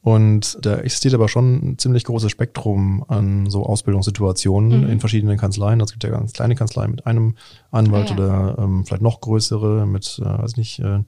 Und 0.00 0.58
da 0.60 0.76
existiert 0.76 1.14
aber 1.14 1.28
schon 1.28 1.54
ein 1.56 1.78
ziemlich 1.78 2.04
großes 2.04 2.30
Spektrum 2.30 3.04
an 3.08 3.50
so 3.50 3.64
Ausbildungssituationen 3.64 4.82
mhm. 4.82 4.90
in 4.90 5.00
verschiedenen 5.00 5.38
Kanzleien. 5.38 5.80
Es 5.80 5.92
gibt 5.92 6.04
ja 6.04 6.10
ganz 6.10 6.32
kleine 6.32 6.54
Kanzleien 6.54 6.90
mit 6.90 7.06
einem 7.06 7.36
Anwalt 7.70 8.12
ah, 8.12 8.14
ja. 8.14 8.16
oder 8.16 8.58
ähm, 8.62 8.84
vielleicht 8.84 9.02
noch 9.02 9.20
größere 9.20 9.86
mit, 9.86 10.20
äh, 10.22 10.24
weiß 10.26 10.56
nicht, 10.56 10.78
äh, 10.78 11.00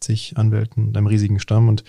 zig 0.00 0.34
Anwälten, 0.36 0.96
einem 0.96 1.06
riesigen 1.06 1.38
Stamm 1.38 1.68
und 1.68 1.84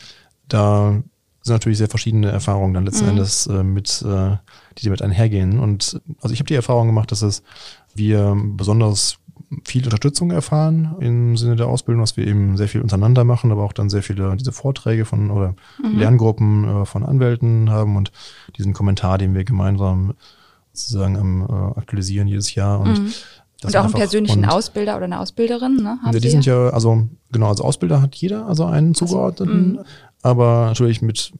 da 0.47 1.01
sind 1.41 1.55
natürlich 1.55 1.77
sehr 1.77 1.89
verschiedene 1.89 2.29
Erfahrungen 2.29 2.73
dann 2.73 2.85
letzten 2.85 3.05
mhm. 3.05 3.11
Endes 3.11 3.47
äh, 3.47 3.63
mit, 3.63 4.01
äh, 4.03 4.37
die 4.77 4.85
damit 4.85 5.01
einhergehen. 5.01 5.59
Und 5.59 5.99
also 6.21 6.33
ich 6.33 6.39
habe 6.39 6.47
die 6.47 6.55
Erfahrung 6.55 6.87
gemacht, 6.87 7.11
dass 7.11 7.21
es 7.21 7.41
wir 7.95 8.35
besonders 8.35 9.17
viel 9.63 9.83
Unterstützung 9.85 10.31
erfahren 10.31 10.95
im 10.99 11.37
Sinne 11.37 11.55
der 11.55 11.67
Ausbildung, 11.67 12.01
dass 12.01 12.17
wir 12.17 12.27
eben 12.27 12.57
sehr 12.57 12.67
viel 12.67 12.81
untereinander 12.81 13.23
machen, 13.23 13.51
aber 13.51 13.63
auch 13.63 13.73
dann 13.73 13.89
sehr 13.89 14.03
viele 14.03 14.35
diese 14.35 14.51
Vorträge 14.51 15.05
von 15.05 15.31
oder 15.31 15.55
mhm. 15.81 15.97
Lerngruppen 15.97 16.67
äh, 16.67 16.85
von 16.85 17.03
Anwälten 17.03 17.69
haben 17.69 17.95
und 17.95 18.11
diesen 18.57 18.73
Kommentar, 18.73 19.17
den 19.17 19.33
wir 19.33 19.45
gemeinsam 19.45 20.13
sozusagen 20.73 21.17
am 21.17 21.41
äh, 21.43 21.79
aktualisieren 21.79 22.27
jedes 22.27 22.53
Jahr 22.55 22.79
und 22.79 22.99
mhm. 22.99 23.13
Und 23.63 23.75
auch 23.75 23.85
einen 23.85 23.93
persönlichen 23.93 24.43
und, 24.43 24.49
Ausbilder 24.49 24.95
oder 24.95 25.05
eine 25.05 25.19
Ausbilderin, 25.19 25.77
ne? 25.77 25.99
Ja, 26.05 26.11
die 26.11 26.29
sind 26.29 26.45
ja, 26.45 26.69
also 26.69 27.07
genau, 27.31 27.49
als 27.49 27.61
Ausbilder 27.61 28.01
hat 28.01 28.15
jeder 28.15 28.45
also 28.45 28.65
einen 28.65 28.93
zugeordneten, 28.93 29.75
so, 29.75 29.79
mhm. 29.81 29.85
aber 30.21 30.65
natürlich 30.67 31.01
mit 31.01 31.31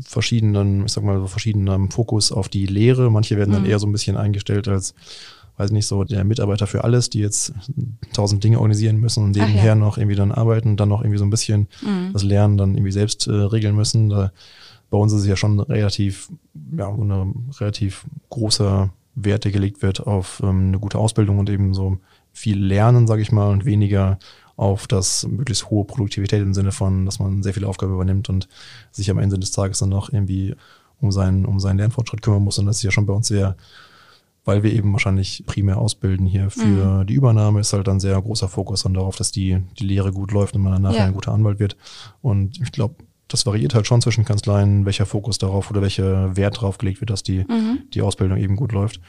verschiedenen, 0.00 0.86
ich 0.86 0.92
sag 0.92 1.04
mal, 1.04 1.18
so 1.20 1.26
verschiedenem 1.26 1.90
Fokus 1.90 2.32
auf 2.32 2.48
die 2.48 2.66
Lehre. 2.66 3.10
Manche 3.10 3.36
werden 3.36 3.52
dann 3.52 3.62
mhm. 3.62 3.70
eher 3.70 3.78
so 3.78 3.86
ein 3.86 3.92
bisschen 3.92 4.16
eingestellt 4.16 4.68
als 4.68 4.94
weiß 5.56 5.70
nicht 5.70 5.86
so, 5.86 6.04
der 6.04 6.24
Mitarbeiter 6.24 6.66
für 6.66 6.84
alles, 6.84 7.10
die 7.10 7.20
jetzt 7.20 7.52
tausend 8.12 8.44
Dinge 8.44 8.58
organisieren 8.58 8.98
müssen 8.98 9.24
und 9.24 9.30
nebenher 9.36 9.64
ja. 9.64 9.74
noch 9.74 9.96
irgendwie 9.96 10.16
dann 10.16 10.32
arbeiten 10.32 10.70
und 10.70 10.80
dann 10.80 10.88
noch 10.88 11.00
irgendwie 11.00 11.18
so 11.18 11.24
ein 11.24 11.30
bisschen 11.30 11.68
mhm. 11.82 12.10
das 12.12 12.22
Lernen 12.22 12.58
dann 12.58 12.74
irgendwie 12.74 12.92
selbst 12.92 13.26
äh, 13.26 13.32
regeln 13.32 13.74
müssen. 13.74 14.10
Da, 14.10 14.32
bei 14.90 14.98
uns 14.98 15.12
ist 15.12 15.22
es 15.22 15.26
ja 15.26 15.36
schon 15.36 15.58
relativ, 15.60 16.30
ja, 16.76 16.94
so 16.94 17.02
eine 17.02 17.32
relativ 17.58 18.04
großer 18.28 18.90
Wert, 19.16 19.44
der 19.44 19.52
gelegt 19.52 19.82
wird 19.82 20.06
auf 20.06 20.40
ähm, 20.44 20.68
eine 20.68 20.78
gute 20.78 20.98
Ausbildung 20.98 21.38
und 21.38 21.50
eben 21.50 21.74
so 21.74 21.98
viel 22.32 22.62
Lernen, 22.62 23.06
sage 23.06 23.22
ich 23.22 23.32
mal, 23.32 23.50
und 23.50 23.64
weniger 23.64 24.18
auf 24.56 24.86
das 24.86 25.26
möglichst 25.26 25.68
hohe 25.70 25.84
Produktivität 25.84 26.40
im 26.40 26.54
Sinne 26.54 26.72
von, 26.72 27.04
dass 27.04 27.18
man 27.18 27.42
sehr 27.42 27.54
viele 27.54 27.68
Aufgaben 27.68 27.94
übernimmt 27.94 28.28
und 28.28 28.48
sich 28.90 29.10
am 29.10 29.18
Ende 29.18 29.38
des 29.38 29.50
Tages 29.50 29.80
dann 29.80 29.88
noch 29.88 30.12
irgendwie 30.12 30.54
um 31.00 31.12
seinen, 31.12 31.44
um 31.44 31.60
seinen 31.60 31.78
Lernfortschritt 31.78 32.22
kümmern 32.22 32.44
muss. 32.44 32.58
Und 32.58 32.66
das 32.66 32.76
ist 32.76 32.82
ja 32.82 32.90
schon 32.90 33.06
bei 33.06 33.12
uns 33.12 33.26
sehr 33.26 33.56
weil 34.46 34.62
wir 34.62 34.72
eben 34.72 34.92
wahrscheinlich 34.92 35.42
primär 35.44 35.76
ausbilden 35.76 36.24
hier 36.24 36.50
für 36.50 37.00
mhm. 37.00 37.06
die 37.06 37.14
Übernahme, 37.14 37.60
ist 37.60 37.72
halt 37.72 37.88
dann 37.88 38.00
sehr 38.00 38.20
großer 38.22 38.48
Fokus 38.48 38.84
dann 38.84 38.94
darauf, 38.94 39.16
dass 39.16 39.32
die, 39.32 39.60
die 39.78 39.84
Lehre 39.84 40.12
gut 40.12 40.30
läuft 40.30 40.54
und 40.54 40.62
man 40.62 40.72
dann 40.72 40.82
nachher 40.82 40.98
ja. 40.98 41.04
ein 41.06 41.14
guter 41.14 41.32
Anwalt 41.32 41.58
wird. 41.58 41.76
Und 42.22 42.60
ich 42.60 42.70
glaube, 42.70 42.94
das 43.28 43.46
variiert 43.46 43.74
halt 43.74 43.86
schon 43.86 44.00
zwischen 44.00 44.24
Kanzleien, 44.24 44.84
welcher 44.84 45.06
Fokus 45.06 45.38
darauf 45.38 45.70
oder 45.70 45.82
welcher 45.82 46.36
Wert 46.36 46.56
darauf 46.56 46.78
gelegt 46.78 47.00
wird, 47.00 47.10
dass 47.10 47.22
die, 47.22 47.40
mhm. 47.40 47.80
die 47.92 48.02
Ausbildung 48.02 48.38
eben 48.38 48.56
gut 48.56 48.72
läuft. 48.72 49.00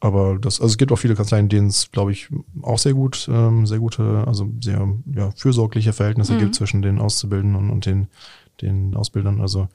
Aber 0.00 0.36
das, 0.36 0.60
also 0.60 0.72
es 0.72 0.78
gibt 0.78 0.90
auch 0.90 0.96
viele 0.96 1.14
Kanzleien, 1.14 1.48
denen 1.48 1.68
es, 1.68 1.92
glaube 1.92 2.10
ich, 2.10 2.28
auch 2.62 2.78
sehr 2.78 2.92
gut, 2.92 3.28
ähm, 3.32 3.66
sehr 3.66 3.78
gute, 3.78 4.24
also 4.26 4.48
sehr 4.60 4.88
ja, 5.14 5.30
fürsorgliche 5.36 5.92
Verhältnisse 5.92 6.34
mhm. 6.34 6.38
gibt 6.40 6.54
zwischen 6.56 6.82
den 6.82 6.98
Auszubildenden 6.98 7.56
und, 7.56 7.70
und 7.70 7.86
den, 7.86 8.08
den 8.60 8.96
Ausbildern. 8.96 9.40
Also 9.40 9.68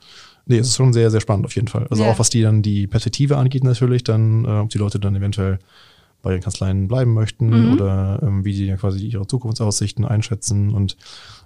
Nee, 0.47 0.59
es 0.59 0.67
ist 0.67 0.77
schon 0.77 0.93
sehr, 0.93 1.11
sehr 1.11 1.19
spannend 1.19 1.45
auf 1.45 1.55
jeden 1.55 1.67
Fall. 1.67 1.87
Also 1.89 2.03
ja. 2.03 2.11
auch 2.11 2.19
was 2.19 2.29
die 2.29 2.41
dann 2.41 2.61
die 2.61 2.87
Perspektive 2.87 3.37
angeht 3.37 3.65
natürlich, 3.65 4.03
dann, 4.03 4.45
äh, 4.45 4.59
ob 4.59 4.69
die 4.69 4.77
Leute 4.77 4.99
dann 4.99 5.15
eventuell 5.15 5.59
bei 6.21 6.31
ihren 6.31 6.41
Kanzleien 6.41 6.87
bleiben 6.87 7.13
möchten 7.13 7.49
mhm. 7.49 7.73
oder 7.73 8.19
ähm, 8.23 8.45
wie 8.45 8.53
die 8.53 8.73
quasi 8.75 9.05
ihre 9.05 9.27
Zukunftsaussichten 9.27 10.05
einschätzen 10.05 10.73
und 10.73 10.97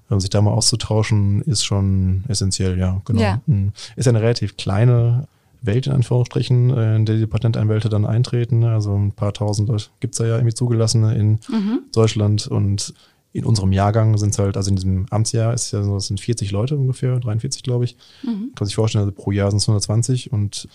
sich 0.10 0.29
da 0.29 0.41
mal 0.41 0.51
auszutauschen, 0.51 1.41
ist 1.43 1.63
schon 1.63 2.24
essentiell, 2.27 2.77
ja, 2.77 3.01
genau. 3.05 3.22
Ja. 3.22 3.41
Mhm. 3.46 3.72
Ist 3.96 4.05
ja 4.05 4.12
eine 4.12 4.22
relativ 4.22 4.58
kleine 4.58 5.27
Welt 5.62 5.88
in 5.88 5.93
Anführungsstrichen, 5.93 6.70
äh, 6.72 6.96
in 6.96 7.05
der 7.05 7.17
die 7.17 7.27
Patentanwälte 7.27 7.89
dann 7.89 8.05
eintreten. 8.05 8.63
Also 8.63 8.96
ein 8.96 9.12
paar 9.12 9.34
tausend 9.34 9.91
gibt's 10.00 10.17
da 10.17 10.25
ja 10.25 10.36
irgendwie 10.36 10.53
zugelassene 10.53 11.15
in 11.15 11.39
mhm. 11.50 11.79
Deutschland 11.93 12.48
und 12.48 12.93
in 13.34 13.46
unserem 13.46 13.72
Jahrgang 13.72 14.17
sind 14.17 14.31
es 14.31 14.39
halt, 14.39 14.58
also 14.58 14.70
in 14.70 14.75
diesem 14.75 15.05
Amtsjahr 15.10 15.53
ist 15.53 15.72
ja 15.72 15.84
so, 15.84 15.93
das 15.93 16.08
sind 16.08 16.20
40 16.20 16.51
Leute 16.51 16.75
ungefähr, 16.75 17.17
43 17.20 17.63
glaube 17.63 17.86
ich. 17.86 17.96
Mhm. 18.24 18.51
Kann 18.55 18.67
sich 18.67 18.75
vorstellen, 18.75 19.05
also 19.05 19.15
pro 19.15 19.31
Jahr 19.31 19.51
sind 19.51 19.60
es 19.60 19.67
120 19.70 20.34
und 20.34 20.67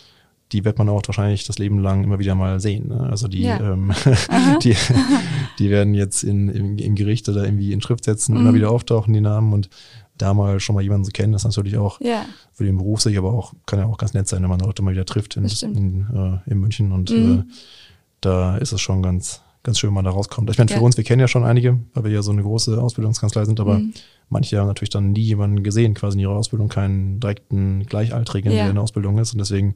die 0.53 0.65
wird 0.65 0.79
man 0.79 0.89
auch 0.89 1.03
wahrscheinlich 1.07 1.45
das 1.45 1.59
Leben 1.59 1.79
lang 1.81 2.05
immer 2.05 2.19
wieder 2.19 2.35
mal 2.35 2.61
sehen. 2.61 2.89
Ne? 2.89 3.01
Also 3.11 3.27
die, 3.27 3.43
ja. 3.43 3.59
ähm, 3.59 3.93
die, 4.63 4.77
die 5.59 5.71
werden 5.71 5.95
jetzt 5.95 6.23
in, 6.23 6.49
im, 6.49 6.79
im 6.79 6.95
Gericht 6.95 7.29
oder 7.29 7.45
irgendwie 7.45 7.73
in 7.73 7.81
Schriftsätzen 7.81 8.35
mhm. 8.35 8.41
immer 8.41 8.55
wieder 8.55 8.71
auftauchen, 8.71 9.13
die 9.13 9.21
Namen 9.21 9.53
und 9.53 9.69
da 10.19 10.33
mal 10.35 10.61
schon 10.61 10.75
mal 10.75 10.83
jemanden 10.83 11.05
zu 11.05 11.13
kennen, 11.13 11.35
ist 11.35 11.45
natürlich 11.45 11.77
auch 11.77 12.01
ja. 12.01 12.25
für 12.53 12.65
den 12.65 12.79
Beruf 12.79 13.03
sich, 13.03 13.19
aber 13.19 13.33
auch 13.33 13.53
kann 13.67 13.79
ja 13.79 13.87
auch 13.87 13.99
ganz 13.99 14.15
nett 14.15 14.29
sein, 14.29 14.43
wenn 14.43 14.49
man 14.49 14.61
Leute 14.61 14.83
mal 14.83 14.93
wieder 14.93 15.05
trifft 15.05 15.37
in, 15.37 15.45
in, 15.45 16.07
äh, 16.15 16.51
in 16.51 16.59
München 16.59 16.93
und 16.93 17.11
mhm. 17.11 17.41
äh, 17.41 17.53
da 18.21 18.57
ist 18.57 18.73
es 18.73 18.81
schon 18.81 19.03
ganz, 19.03 19.43
ganz 19.63 19.79
schön, 19.79 19.89
wenn 19.89 19.95
man 19.95 20.05
da 20.05 20.13
rauskommt. 20.13 20.49
Ich 20.49 20.59
meine, 20.59 20.69
für 20.69 20.77
ja. 20.77 20.81
uns, 20.81 20.97
wir 20.97 21.05
kennen 21.05 21.21
ja 21.21 21.29
schon 21.29 21.45
einige, 21.45 21.79
weil 21.93 22.05
wir 22.05 22.11
ja 22.11 22.23
so 22.23 22.33
eine 22.33 22.43
große 22.43 22.81
Ausbildungskanzlei 22.81 23.45
sind, 23.45 23.61
aber 23.61 23.79
mhm. 23.79 23.93
manche 24.31 24.59
haben 24.59 24.69
natürlich 24.69 24.91
dann 24.91 25.13
nie 25.13 25.21
jemanden 25.21 25.63
gesehen, 25.63 25.95
quasi 25.95 26.17
in 26.17 26.23
ihrer 26.23 26.37
Ausbildung, 26.37 26.69
keinen 26.69 27.21
direkten 27.21 27.85
Gleichaltrigen, 27.85 28.53
ja. 28.53 28.59
der 28.59 28.69
in 28.71 28.77
der 28.77 28.85
Ausbildung 28.85 29.19
ist. 29.19 29.33
Und 29.33 29.39
deswegen 29.39 29.75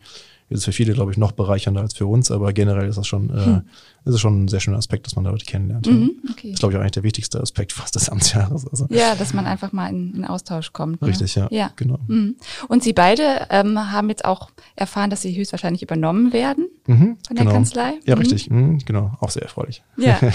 ist 0.51 0.59
es 0.59 0.65
für 0.65 0.73
viele, 0.73 0.93
glaube 0.95 1.13
ich, 1.13 1.17
noch 1.17 1.33
bereichernder 1.33 1.81
als 1.81 1.95
für 1.95 2.07
uns, 2.07 2.31
aber 2.31 2.53
generell 2.53 2.89
ist 2.89 2.99
das 2.99 3.07
schon, 3.07 3.31
äh, 3.31 3.45
hm. 3.45 3.63
ist 4.05 4.15
es 4.15 4.21
schon 4.21 4.45
ein 4.45 4.49
sehr 4.49 4.59
schöner 4.59 4.79
Aspekt, 4.79 5.07
dass 5.07 5.15
man 5.15 5.25
da 5.25 5.31
Leute 5.31 5.45
kennenlernt. 5.45 5.87
Mhm, 5.87 6.11
okay. 6.29 6.49
Das 6.49 6.55
ist, 6.55 6.59
glaube 6.59 6.73
ich, 6.73 6.77
auch 6.77 6.81
eigentlich 6.81 6.93
der 6.93 7.05
wichtigste 7.05 7.41
Aspekt 7.41 7.73
fast 7.73 7.95
des 7.95 8.09
Amtsjahres. 8.09 8.67
Also. 8.67 8.87
Ja, 8.91 9.15
dass 9.15 9.33
man 9.33 9.47
einfach 9.47 9.71
mal 9.71 9.89
in, 9.89 10.13
in 10.15 10.25
Austausch 10.25 10.73
kommt. 10.73 11.01
Ne? 11.03 11.09
Richtig, 11.09 11.37
ja. 11.37 11.47
Ja, 11.53 11.71
genau. 11.77 12.01
Mhm. 12.09 12.35
Und 12.67 12.83
Sie 12.83 12.93
beide 12.93 13.47
ähm, 13.49 13.79
haben 13.93 14.09
jetzt 14.09 14.25
auch 14.25 14.51
erfahren, 14.75 15.09
dass 15.09 15.23
Sie 15.23 15.37
höchstwahrscheinlich 15.37 15.83
übernommen 15.83 16.33
werden 16.33 16.69
mhm, 16.89 17.17
von 17.25 17.37
der 17.37 17.45
genau. 17.45 17.53
Kanzlei. 17.53 17.95
Ja, 18.05 18.17
mhm. 18.17 18.23
richtig. 18.23 18.51
Mhm, 18.51 18.79
genau. 18.85 19.13
Auch 19.21 19.31
sehr 19.31 19.43
erfreulich. 19.43 19.85
Ja. 19.97 20.19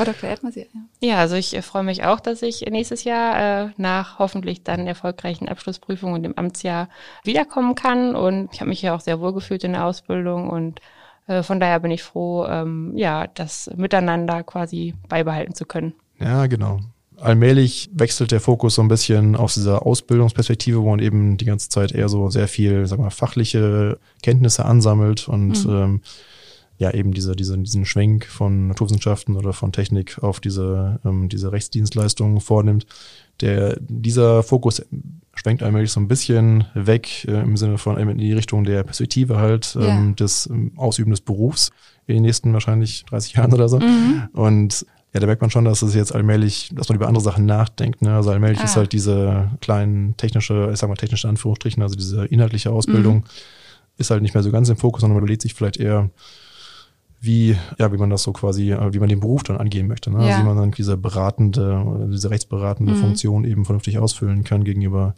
Frau 0.00 0.10
Dr. 0.10 0.30
Edmers, 0.30 0.54
ja. 0.54 0.64
Ja, 1.02 1.18
also 1.18 1.34
ich 1.34 1.54
äh, 1.54 1.60
freue 1.60 1.82
mich 1.82 2.04
auch, 2.04 2.20
dass 2.20 2.40
ich 2.40 2.62
nächstes 2.62 3.04
Jahr 3.04 3.66
äh, 3.66 3.70
nach 3.76 4.18
hoffentlich 4.18 4.62
dann 4.62 4.86
erfolgreichen 4.86 5.46
Abschlussprüfungen 5.46 6.14
und 6.14 6.22
dem 6.22 6.38
Amtsjahr 6.38 6.88
wiederkommen 7.22 7.74
kann. 7.74 8.16
Und 8.16 8.48
ich 8.52 8.60
habe 8.60 8.70
mich 8.70 8.80
ja 8.80 8.94
auch 8.94 9.00
sehr 9.00 9.20
wohl 9.20 9.34
gefühlt 9.34 9.62
in 9.62 9.72
der 9.72 9.84
Ausbildung 9.84 10.48
und 10.48 10.80
äh, 11.26 11.42
von 11.42 11.60
daher 11.60 11.80
bin 11.80 11.90
ich 11.90 12.02
froh, 12.02 12.46
ähm, 12.46 12.96
ja, 12.96 13.26
das 13.26 13.70
Miteinander 13.76 14.42
quasi 14.42 14.94
beibehalten 15.06 15.54
zu 15.54 15.66
können. 15.66 15.92
Ja, 16.18 16.46
genau. 16.46 16.80
Allmählich 17.20 17.90
wechselt 17.92 18.32
der 18.32 18.40
Fokus 18.40 18.76
so 18.76 18.82
ein 18.82 18.88
bisschen 18.88 19.36
aus 19.36 19.52
dieser 19.52 19.84
Ausbildungsperspektive, 19.84 20.80
wo 20.80 20.88
man 20.88 21.00
eben 21.00 21.36
die 21.36 21.44
ganze 21.44 21.68
Zeit 21.68 21.92
eher 21.92 22.08
so 22.08 22.30
sehr 22.30 22.48
viel, 22.48 22.86
sag 22.86 22.98
mal, 22.98 23.10
fachliche 23.10 23.98
Kenntnisse 24.22 24.64
ansammelt 24.64 25.28
und 25.28 25.66
mhm. 25.66 25.70
ähm, 25.70 26.00
ja 26.80 26.90
eben 26.92 27.12
diese, 27.12 27.36
diese, 27.36 27.58
diesen 27.58 27.84
Schwenk 27.84 28.24
von 28.24 28.68
Naturwissenschaften 28.68 29.36
oder 29.36 29.52
von 29.52 29.70
Technik 29.70 30.18
auf 30.22 30.40
diese, 30.40 30.98
ähm, 31.04 31.28
diese 31.28 31.52
Rechtsdienstleistungen 31.52 32.40
vornimmt. 32.40 32.86
Der, 33.42 33.76
dieser 33.80 34.42
Fokus 34.42 34.82
schwenkt 35.34 35.62
allmählich 35.62 35.92
so 35.92 36.00
ein 36.00 36.08
bisschen 36.08 36.64
weg 36.74 37.26
äh, 37.28 37.42
im 37.42 37.58
Sinne 37.58 37.76
von 37.76 37.98
in 37.98 38.16
die 38.16 38.32
Richtung 38.32 38.64
der 38.64 38.82
Perspektive 38.82 39.36
halt 39.36 39.76
ähm, 39.78 40.08
ja. 40.08 40.12
des 40.12 40.46
ähm, 40.46 40.72
Ausüben 40.76 41.10
des 41.10 41.20
Berufs 41.20 41.70
in 42.06 42.14
den 42.14 42.22
nächsten 42.22 42.52
wahrscheinlich 42.54 43.04
30 43.04 43.34
Jahren 43.34 43.52
oder 43.52 43.68
so. 43.68 43.78
Mhm. 43.78 44.28
Und 44.32 44.86
ja, 45.12 45.20
da 45.20 45.26
merkt 45.26 45.42
man 45.42 45.50
schon, 45.50 45.66
dass 45.66 45.82
es 45.82 45.94
jetzt 45.94 46.14
allmählich, 46.14 46.70
dass 46.74 46.88
man 46.88 46.96
über 46.96 47.08
andere 47.08 47.22
Sachen 47.22 47.44
nachdenkt. 47.44 48.00
Ne? 48.00 48.14
Also 48.14 48.30
allmählich 48.30 48.60
ah. 48.60 48.64
ist 48.64 48.76
halt 48.76 48.92
diese 48.92 49.50
kleinen 49.60 50.16
technische, 50.16 50.70
ich 50.72 50.78
sag 50.78 50.88
mal 50.88 50.96
technische 50.96 51.28
Anführungsstrichen, 51.28 51.82
also 51.82 51.94
diese 51.94 52.24
inhaltliche 52.24 52.70
Ausbildung, 52.70 53.16
mhm. 53.16 53.24
ist 53.98 54.10
halt 54.10 54.22
nicht 54.22 54.32
mehr 54.32 54.42
so 54.42 54.50
ganz 54.50 54.70
im 54.70 54.78
Fokus, 54.78 55.02
sondern 55.02 55.16
man 55.16 55.24
überlegt 55.24 55.42
sich 55.42 55.52
vielleicht 55.52 55.76
eher, 55.76 56.08
wie, 57.20 57.56
ja, 57.78 57.92
wie 57.92 57.98
man 57.98 58.10
das 58.10 58.22
so 58.22 58.32
quasi, 58.32 58.72
äh, 58.72 58.94
wie 58.94 58.98
man 58.98 59.08
den 59.08 59.20
Beruf 59.20 59.42
dann 59.42 59.58
angehen 59.58 59.86
möchte. 59.86 60.10
Ne? 60.10 60.16
Also 60.16 60.28
ja. 60.28 60.34
Also 60.36 60.44
wie 60.44 60.48
man 60.48 60.56
dann 60.56 60.70
diese 60.70 60.96
beratende, 60.96 62.08
diese 62.12 62.30
rechtsberatende 62.30 62.94
mhm. 62.94 62.96
Funktion 62.96 63.44
eben 63.44 63.64
vernünftig 63.64 63.98
ausfüllen 63.98 64.44
kann 64.44 64.64
gegenüber 64.64 65.14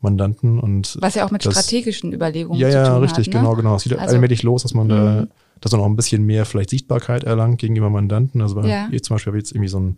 Mandanten 0.00 0.60
und 0.60 0.98
was 1.00 1.14
ja 1.14 1.24
auch 1.24 1.30
mit 1.30 1.46
das, 1.46 1.54
strategischen 1.54 2.12
Überlegungen 2.12 2.60
ja, 2.60 2.68
zu 2.68 2.76
tun 2.76 2.84
ja, 2.84 2.98
richtig, 2.98 3.26
hat, 3.28 3.34
ne? 3.34 3.40
genau, 3.40 3.54
genau. 3.54 3.76
Es 3.76 3.84
geht 3.84 3.98
also, 3.98 4.14
allmählich 4.14 4.42
los, 4.42 4.62
dass 4.62 4.74
man 4.74 4.88
da, 4.88 5.22
mhm. 5.22 5.28
dass 5.60 5.72
man 5.72 5.80
auch 5.80 5.86
ein 5.86 5.96
bisschen 5.96 6.26
mehr 6.26 6.44
vielleicht 6.44 6.70
Sichtbarkeit 6.70 7.24
erlangt 7.24 7.58
gegenüber 7.58 7.88
Mandanten. 7.88 8.42
Also 8.42 8.56
bei 8.56 8.68
ja. 8.68 8.88
zum 9.02 9.14
Beispiel 9.14 9.30
habe 9.30 9.38
ich 9.38 9.44
jetzt 9.44 9.52
irgendwie 9.52 9.68
so 9.68 9.80
ein 9.80 9.96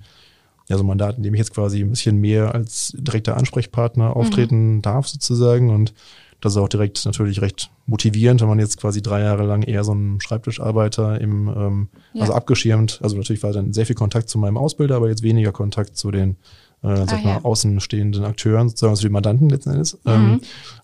ja, 0.69 0.77
so 0.77 0.83
ein 0.83 0.87
Mandat, 0.87 1.17
in 1.17 1.23
dem 1.23 1.33
ich 1.35 1.39
jetzt 1.39 1.55
quasi 1.55 1.81
ein 1.81 1.91
bisschen 1.91 2.21
mehr 2.21 2.55
als 2.55 2.93
direkter 2.99 3.37
Ansprechpartner 3.37 4.17
auftreten 4.17 4.77
mhm. 4.77 4.83
darf 4.83 5.07
sozusagen 5.07 5.71
und 5.71 5.95
das 6.41 6.53
ist 6.53 6.59
auch 6.59 6.69
direkt 6.69 7.05
natürlich 7.05 7.41
recht 7.41 7.71
motivierend, 7.87 8.41
wenn 8.41 8.49
man 8.49 8.59
jetzt 8.59 8.79
quasi 8.79 9.03
drei 9.03 9.23
Jahre 9.23 9.45
lang 9.45 9.63
eher 9.63 9.85
so 9.85 9.93
ein 9.93 10.21
Schreibtischarbeiter 10.21 11.21
im, 11.21 11.49
ähm, 11.49 11.89
ja. 12.13 12.23
also 12.23 12.35
abgeschirmt, 12.35 13.01
also 13.03 13.17
natürlich 13.17 13.43
war 13.43 13.53
dann 13.53 13.73
sehr 13.73 13.87
viel 13.87 13.97
Kontakt 13.97 14.29
zu 14.29 14.39
meinem 14.39 14.57
Ausbilder, 14.57 14.97
aber 14.97 15.09
jetzt 15.09 15.23
weniger 15.23 15.53
Kontakt 15.53 15.97
zu 15.97 16.11
den 16.11 16.37
äh, 16.83 16.89
ah, 16.89 17.07
sag 17.07 17.25
mal, 17.25 17.37
ja. 17.37 17.45
außenstehenden 17.45 18.25
Akteuren, 18.25 18.69
sozusagen 18.69 18.97
zu 18.97 19.03
den 19.03 19.13
Mandanten 19.13 19.49
letzten 19.49 19.71
Endes. 19.71 19.95
Mhm. 20.05 20.13
Ähm, 20.13 20.41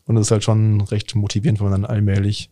und 0.06 0.16
es 0.16 0.26
ist 0.26 0.30
halt 0.30 0.44
schon 0.44 0.80
recht 0.80 1.14
motivierend, 1.14 1.60
wenn 1.60 1.70
man 1.70 1.82
dann 1.82 1.90
allmählich 1.90 2.50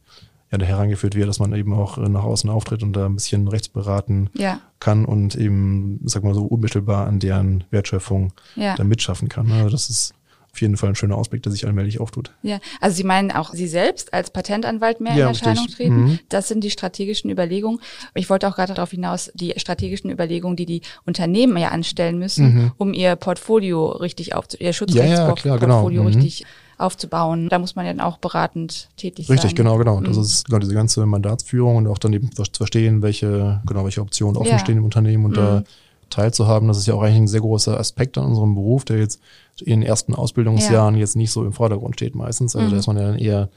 ja, 0.53 0.59
da 0.59 0.67
herangeführt 0.67 1.15
wird, 1.15 1.29
dass 1.29 1.39
man 1.39 1.55
eben 1.55 1.73
auch 1.73 1.97
nach 1.97 2.25
außen 2.25 2.51
auftritt 2.51 2.83
und 2.83 2.93
da 2.93 3.07
ein 3.07 3.15
bisschen 3.15 3.49
rechtsberaten 3.49 4.31
ja. 4.35 4.61
kann 4.81 5.05
und 5.05 5.37
eben, 5.37 6.01
sag 6.05 6.25
mal 6.25 6.35
so, 6.35 6.45
unmittelbar 6.45 7.07
an 7.07 7.21
deren 7.21 7.65
Wertschöpfung 7.71 8.33
ja. 8.57 8.75
da 8.75 8.85
mitschaffen 8.85 9.29
kann. 9.29 9.51
Also 9.53 9.71
das 9.71 9.91
ist 9.91 10.15
auf 10.53 10.61
jeden 10.61 10.77
Fall 10.77 10.91
ein 10.91 10.95
schöner 10.95 11.17
Ausblick, 11.17 11.43
der 11.43 11.53
sich 11.53 11.67
allmählich 11.67 12.01
auftut. 12.01 12.33
Ja, 12.43 12.59
also 12.81 12.97
Sie 12.97 13.05
meinen 13.05 13.31
auch 13.31 13.53
Sie 13.53 13.69
selbst 13.69 14.13
als 14.13 14.31
Patentanwalt 14.31 15.01
mehr 15.01 15.15
ja, 15.15 15.27
in 15.27 15.29
Erscheinung 15.29 15.65
richtig. 15.65 15.77
treten. 15.77 16.01
Mhm. 16.03 16.19
Das 16.29 16.49
sind 16.49 16.65
die 16.65 16.71
strategischen 16.71 17.31
Überlegungen. 17.31 17.81
Ich 18.15 18.29
wollte 18.31 18.49
auch 18.49 18.57
gerade 18.57 18.75
darauf 18.75 18.91
hinaus, 18.91 19.31
die 19.35 19.55
strategischen 19.57 20.11
Überlegungen, 20.11 20.57
die 20.57 20.67
die 20.67 20.83
Unternehmen 21.07 21.57
ja 21.57 21.69
anstellen 21.69 22.19
müssen, 22.19 22.55
mhm. 22.55 22.73
um 22.79 22.93
ihr 22.93 23.17
Portfolio 23.17 23.91
richtig 23.91 24.35
aufzu, 24.35 24.57
ihr 24.59 24.73
Schutzrechtsportfolio 24.73 25.55
ja, 25.55 25.59
genau. 25.59 25.89
mhm. 25.89 26.07
richtig 26.07 26.45
aufzubauen. 26.79 27.49
Da 27.49 27.59
muss 27.59 27.77
man 27.77 27.87
ja 27.87 27.93
dann 27.93 28.01
auch 28.01 28.19
beratend 28.19 28.89
tätig 28.97 29.19
Richtig, 29.19 29.27
sein. 29.27 29.35
Richtig, 29.37 29.55
genau, 29.55 29.77
genau. 29.77 30.01
Mhm. 30.01 30.05
Das 30.05 30.17
ist 30.17 30.47
genau 30.47 30.59
diese 30.59 30.75
ganze 30.75 31.07
Mandatsführung 31.07 31.77
und 31.77 31.87
auch 31.87 31.99
dann 31.99 32.13
eben 32.13 32.31
zu 32.33 32.45
verstehen, 32.53 33.03
welche, 33.03 33.61
genau, 33.67 33.85
welche 33.85 34.01
Optionen 34.01 34.37
offen 34.37 34.51
ja. 34.51 34.59
stehen 34.59 34.79
im 34.79 34.85
Unternehmen 34.85 35.27
und 35.27 35.33
mhm. 35.33 35.37
da 35.37 35.65
teilzuhaben. 36.11 36.68
Das 36.68 36.79
ist 36.79 36.87
ja 36.87 36.94
auch 36.94 37.03
eigentlich 37.03 37.16
ein 37.16 37.29
sehr 37.29 37.40
großer 37.40 37.79
Aspekt 37.79 38.18
an 38.18 38.27
unserem 38.27 38.55
Beruf, 38.55 38.85
der 38.85 38.99
jetzt 38.99 39.20
in 39.61 39.81
den 39.81 39.83
ersten 39.83 40.14
Ausbildungsjahren 40.14 40.94
ja. 40.94 41.01
jetzt 41.01 41.16
nicht 41.16 41.31
so 41.31 41.44
im 41.44 41.53
Vordergrund 41.53 41.96
steht 41.96 42.14
meistens. 42.14 42.57
Also 42.57 42.68
mhm. 42.68 42.70
da 42.73 42.79
ist 42.79 42.87
man 42.87 42.96
ja 42.96 43.03
dann 43.05 43.18
eher 43.18 43.49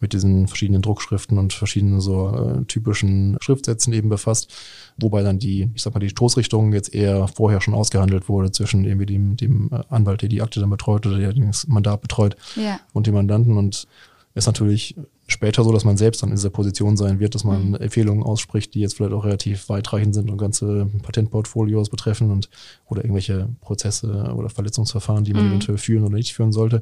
mit 0.00 0.14
diesen 0.14 0.48
verschiedenen 0.48 0.82
Druckschriften 0.82 1.38
und 1.38 1.52
verschiedenen 1.52 2.00
so 2.00 2.30
äh, 2.30 2.64
typischen 2.64 3.36
Schriftsätzen 3.40 3.92
eben 3.92 4.08
befasst, 4.08 4.50
wobei 4.96 5.22
dann 5.22 5.38
die, 5.38 5.70
ich 5.74 5.82
sag 5.82 5.92
mal, 5.92 6.00
die 6.00 6.08
Stoßrichtung 6.08 6.72
jetzt 6.72 6.94
eher 6.94 7.28
vorher 7.28 7.60
schon 7.60 7.74
ausgehandelt 7.74 8.28
wurde 8.28 8.50
zwischen 8.50 8.84
irgendwie 8.84 9.06
dem, 9.06 9.36
dem 9.36 9.70
Anwalt, 9.90 10.22
der 10.22 10.30
die 10.30 10.40
Akte 10.40 10.58
dann 10.58 10.70
betreut 10.70 11.06
oder 11.06 11.18
der 11.18 11.34
das 11.34 11.66
Mandat 11.66 12.00
betreut 12.00 12.36
ja. 12.56 12.80
und 12.94 13.06
dem 13.06 13.14
Mandanten 13.14 13.58
und 13.58 13.86
ist 14.34 14.46
natürlich 14.46 14.94
später 15.26 15.64
so, 15.64 15.72
dass 15.72 15.84
man 15.84 15.96
selbst 15.96 16.22
dann 16.22 16.30
in 16.30 16.36
dieser 16.36 16.50
Position 16.50 16.96
sein 16.96 17.18
wird, 17.18 17.34
dass 17.34 17.44
man 17.44 17.70
mhm. 17.70 17.74
Empfehlungen 17.76 18.22
ausspricht, 18.22 18.74
die 18.74 18.80
jetzt 18.80 18.96
vielleicht 18.96 19.12
auch 19.12 19.24
relativ 19.24 19.68
weitreichend 19.68 20.14
sind 20.14 20.30
und 20.30 20.38
ganze 20.38 20.88
Patentportfolios 21.02 21.90
betreffen 21.90 22.30
und 22.30 22.48
oder 22.86 23.02
irgendwelche 23.02 23.48
Prozesse 23.60 24.32
oder 24.36 24.48
Verletzungsverfahren, 24.48 25.24
die 25.24 25.32
man 25.32 25.44
mhm. 25.44 25.50
eventuell 25.50 25.78
führen 25.78 26.04
oder 26.04 26.16
nicht 26.16 26.34
führen 26.34 26.52
sollte. 26.52 26.80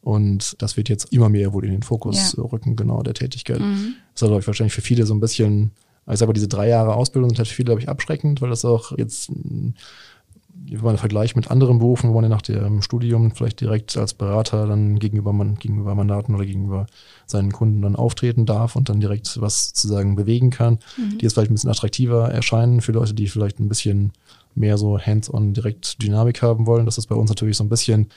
Und 0.00 0.60
das 0.62 0.76
wird 0.76 0.88
jetzt 0.88 1.12
immer 1.12 1.28
mehr 1.28 1.52
wohl 1.52 1.64
in 1.64 1.72
den 1.72 1.82
Fokus 1.82 2.34
ja. 2.36 2.42
rücken, 2.42 2.76
genau 2.76 3.02
der 3.02 3.14
Tätigkeit. 3.14 3.60
Mhm. 3.60 3.94
Das 4.14 4.22
ist, 4.22 4.28
glaube 4.28 4.40
ich, 4.40 4.46
wahrscheinlich 4.46 4.74
für 4.74 4.80
viele 4.80 5.04
so 5.04 5.14
ein 5.14 5.20
bisschen, 5.20 5.72
also 6.06 6.14
ich 6.14 6.18
sage 6.20 6.28
mal, 6.28 6.34
diese 6.34 6.48
drei 6.48 6.68
Jahre 6.68 6.94
Ausbildung 6.94 7.30
sind 7.30 7.38
halt 7.38 7.48
für 7.48 7.54
viele, 7.54 7.66
glaube 7.66 7.82
ich, 7.82 7.88
abschreckend, 7.88 8.40
weil 8.40 8.50
das 8.50 8.64
auch 8.64 8.96
jetzt 8.96 9.30
wenn 10.70 10.82
man 10.82 10.98
Vergleich 10.98 11.36
mit 11.36 11.50
anderen 11.50 11.78
Berufen, 11.78 12.10
wo 12.10 12.14
man 12.14 12.24
ja 12.24 12.30
nach 12.30 12.42
dem 12.42 12.82
Studium 12.82 13.32
vielleicht 13.32 13.60
direkt 13.60 13.96
als 13.96 14.14
Berater 14.14 14.66
dann 14.66 14.98
gegenüber, 14.98 15.32
man, 15.32 15.56
gegenüber 15.56 15.94
Mandaten 15.94 16.34
oder 16.34 16.44
gegenüber 16.44 16.86
seinen 17.26 17.52
Kunden 17.52 17.82
dann 17.82 17.96
auftreten 17.96 18.46
darf 18.46 18.76
und 18.76 18.88
dann 18.88 19.00
direkt 19.00 19.40
was 19.40 19.72
zu 19.72 19.88
sagen 19.88 20.16
bewegen 20.16 20.50
kann, 20.50 20.78
mhm. 20.96 21.18
die 21.18 21.24
jetzt 21.24 21.34
vielleicht 21.34 21.50
ein 21.50 21.54
bisschen 21.54 21.70
attraktiver 21.70 22.30
erscheinen 22.30 22.80
für 22.80 22.92
Leute, 22.92 23.14
die 23.14 23.28
vielleicht 23.28 23.60
ein 23.60 23.68
bisschen 23.68 24.12
mehr 24.54 24.78
so 24.78 24.98
hands-on 24.98 25.54
direkt 25.54 26.02
Dynamik 26.02 26.42
haben 26.42 26.66
wollen. 26.66 26.86
Das 26.86 26.98
ist 26.98 27.06
bei 27.06 27.14
uns 27.14 27.30
natürlich 27.30 27.56
so 27.56 27.64
ein 27.64 27.68
bisschen 27.68 28.08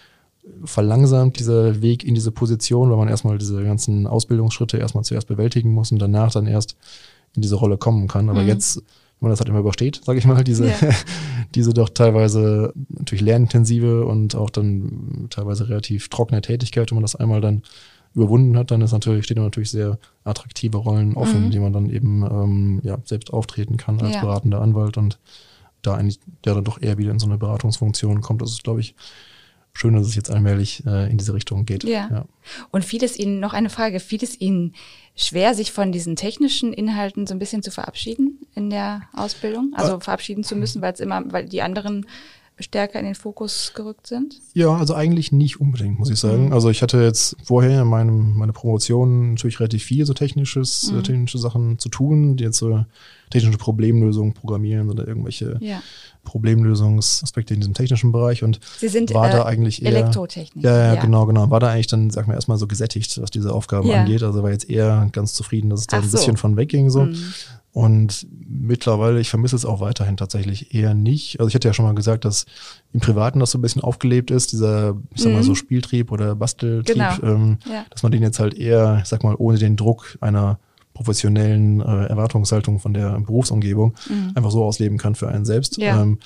verlangsamt, 0.66 1.40
dieser 1.40 1.82
Weg 1.82 2.04
in 2.04 2.16
diese 2.16 2.32
Position, 2.32 2.90
weil 2.90 2.98
man 2.98 3.08
erstmal 3.08 3.38
diese 3.38 3.64
ganzen 3.64 4.08
Ausbildungsschritte 4.08 4.78
erstmal 4.78 5.04
zuerst 5.04 5.28
bewältigen 5.28 5.72
muss 5.72 5.92
und 5.92 6.00
danach 6.00 6.32
dann 6.32 6.48
erst 6.48 6.76
in 7.36 7.42
diese 7.42 7.56
Rolle 7.56 7.78
kommen 7.78 8.08
kann. 8.08 8.30
Aber 8.30 8.42
mhm. 8.42 8.48
jetzt 8.48 8.82
man 9.22 9.30
das 9.32 9.40
halt 9.40 9.50
immer 9.50 9.60
übersteht, 9.60 10.02
sage 10.04 10.20
ich 10.20 10.26
mal, 10.26 10.44
diese, 10.44 10.68
ja. 10.68 10.76
diese 11.56 11.74
doch 11.74 11.90
teilweise 11.90 12.74
natürlich 12.90 13.24
lernintensive 13.24 14.06
und 14.06 14.36
auch 14.36 14.50
dann 14.50 15.28
teilweise 15.30 15.70
relativ 15.70 16.10
trockene 16.10 16.42
Tätigkeit, 16.42 16.92
wenn 16.92 16.98
man 16.98 17.04
das 17.04 17.16
einmal 17.16 17.40
dann 17.40 17.64
überwunden 18.14 18.58
hat, 18.58 18.72
dann 18.72 18.82
ist 18.82 18.92
natürlich, 18.92 19.26
steht 19.26 19.38
natürlich 19.38 19.72
sehr 19.72 19.98
attraktive 20.24 20.78
Rollen 20.78 21.16
offen, 21.16 21.46
mhm. 21.46 21.52
die 21.52 21.60
man 21.60 21.72
dann 21.72 21.90
eben 21.90 22.24
ähm, 22.24 22.82
ja, 22.84 22.98
selbst 23.06 23.32
auftreten 23.32 23.78
kann 23.78 24.02
als 24.02 24.16
ja. 24.16 24.22
beratender 24.22 24.62
Anwalt 24.62 24.98
und 24.98 25.20
da 25.82 25.96
eigentlich 25.96 26.20
der 26.44 26.56
dann 26.56 26.64
doch 26.64 26.82
eher 26.82 26.98
wieder 26.98 27.12
in 27.12 27.20
so 27.20 27.26
eine 27.26 27.38
Beratungsfunktion 27.38 28.22
kommt. 28.22 28.42
Das 28.42 28.52
ist, 28.52 28.64
glaube 28.64 28.82
ich, 28.82 28.96
schön, 29.74 29.94
dass 29.94 30.08
es 30.08 30.16
jetzt 30.16 30.30
allmählich 30.30 30.84
äh, 30.86 31.10
in 31.10 31.18
diese 31.18 31.34
Richtung 31.34 31.66
geht. 31.66 31.84
Ja. 31.84 32.10
ja. 32.10 32.26
Und 32.72 32.86
fiel 32.86 33.04
es 33.04 33.18
Ihnen, 33.18 33.40
noch 33.40 33.54
eine 33.54 33.70
Frage, 33.70 34.00
fiel 34.00 34.24
es 34.24 34.40
Ihnen 34.40 34.74
schwer, 35.16 35.54
sich 35.54 35.72
von 35.72 35.92
diesen 35.92 36.16
technischen 36.16 36.74
Inhalten 36.74 37.28
so 37.28 37.34
ein 37.34 37.40
bisschen 37.40 37.64
zu 37.64 37.72
verabschieden 37.72 38.40
in 38.56 38.70
der 38.70 39.04
Ausbildung? 39.14 39.74
Also 39.76 39.98
äh, 39.98 40.02
verabschieden 40.02 40.44
zu 40.44 40.56
müssen, 40.56 40.82
weil 40.82 40.94
es 40.94 41.00
immer, 41.00 41.24
weil 41.32 41.46
die 41.46 41.62
anderen 41.62 42.06
stärker 42.60 43.00
in 43.00 43.06
den 43.06 43.16
Fokus 43.16 43.74
gerückt 43.76 44.08
sind? 44.08 44.40
Ja, 44.54 44.76
also 44.76 44.94
eigentlich 44.94 45.32
nicht 45.32 45.60
unbedingt, 45.60 46.00
muss 46.00 46.10
ich 46.10 46.20
sagen. 46.20 46.48
Mhm. 46.48 46.54
Also 46.54 46.70
ich 46.70 46.82
hatte 46.82 47.02
jetzt 47.02 47.36
vorher 47.44 47.82
in 47.82 47.88
meinem, 47.88 48.38
meine 48.38 48.54
Promotion 48.54 49.32
natürlich 49.32 49.60
relativ 49.60 49.84
viel 49.84 50.06
so 50.06 50.14
technisches, 50.14 50.92
mhm. 50.92 51.04
technische 51.04 51.38
Sachen 51.38 51.80
zu 51.80 51.90
tun, 51.90 52.36
die 52.38 52.44
jetzt 52.44 52.58
so 52.58 52.86
technische 53.30 53.58
Problemlösungen 53.58 54.34
programmieren 54.34 54.90
oder 54.90 55.08
irgendwelche 55.08 55.58
ja. 55.62 55.82
Problemlösungsaspekte 56.24 57.54
in 57.54 57.62
diesem 57.62 57.74
technischen 57.74 58.12
Bereich 58.12 58.44
und 58.44 58.60
Sie 58.78 58.88
sind 58.88 59.14
war 59.14 59.30
äh, 59.30 59.32
da 59.32 59.46
eigentlich 59.46 59.82
eher 59.82 59.90
Elektrotechnik. 59.90 60.64
Ja, 60.64 60.78
ja, 60.78 60.94
ja, 60.96 61.02
genau, 61.02 61.26
genau. 61.26 61.50
War 61.50 61.60
da 61.60 61.70
eigentlich 61.70 61.88
dann, 61.88 62.10
sag 62.10 62.28
mal, 62.28 62.36
erstmal 62.36 62.58
so 62.58 62.68
gesättigt, 62.68 63.22
was 63.22 63.32
diese 63.32 63.54
Aufgaben 63.54 63.88
ja. 63.88 64.02
angeht. 64.02 64.24
Also 64.24 64.44
war 64.44 64.52
jetzt 64.52 64.70
eher 64.70 65.10
ganz 65.12 65.34
zufrieden, 65.34 65.70
dass 65.70 65.82
es 65.82 65.88
da 65.88 65.98
Ach 65.98 66.04
ein 66.04 66.12
bisschen 66.12 66.36
so. 66.36 66.42
von 66.42 66.58
wegging 66.58 66.90
so. 66.90 67.06
Mhm. 67.06 67.34
Und 67.74 68.28
mittlerweile, 68.50 69.22
ich 69.22 69.30
vermisse 69.30 69.56
es 69.56 69.66
auch 69.66 69.80
weiterhin 69.80 70.18
tatsächlich 70.18 70.76
eher 70.76 70.94
nicht. 70.94 71.40
Also 71.40 71.48
ich 71.48 71.56
hatte 71.56 71.70
ja 71.70 71.74
schon 71.74 71.86
mal 71.86 71.96
gesagt, 71.96 72.26
dass 72.26 72.46
im 72.92 73.00
Privaten 73.00 73.40
das 73.40 73.52
so 73.52 73.58
ein 73.58 73.62
bisschen 73.62 73.82
aufgelebt 73.82 74.30
ist, 74.30 74.52
dieser, 74.52 74.98
ich 75.16 75.22
sag 75.22 75.32
mal 75.32 75.42
so 75.42 75.52
mhm. 75.52 75.56
Spieltrieb 75.56 76.12
oder 76.12 76.36
Basteltrieb, 76.36 76.96
genau. 76.96 77.14
ähm, 77.24 77.58
ja. 77.70 77.86
dass 77.90 78.04
man 78.04 78.12
den 78.12 78.24
jetzt 78.24 78.40
halt 78.40 78.56
eher, 78.56 79.00
ich 79.02 79.08
sag 79.08 79.24
mal, 79.24 79.36
ohne 79.38 79.58
den 79.58 79.78
Druck 79.78 80.18
einer 80.20 80.60
professionellen 81.02 81.82
äh, 81.82 82.06
Erwartungshaltung 82.06 82.80
von 82.80 82.94
der 82.94 83.20
Berufsumgebung 83.20 83.96
mhm. 84.08 84.32
einfach 84.36 84.52
so 84.52 84.64
ausleben 84.64 84.98
kann 84.98 85.16
für 85.16 85.28
einen 85.28 85.46
selbst. 85.46 85.78
Ja. 85.78 86.02
Ähm, 86.02 86.20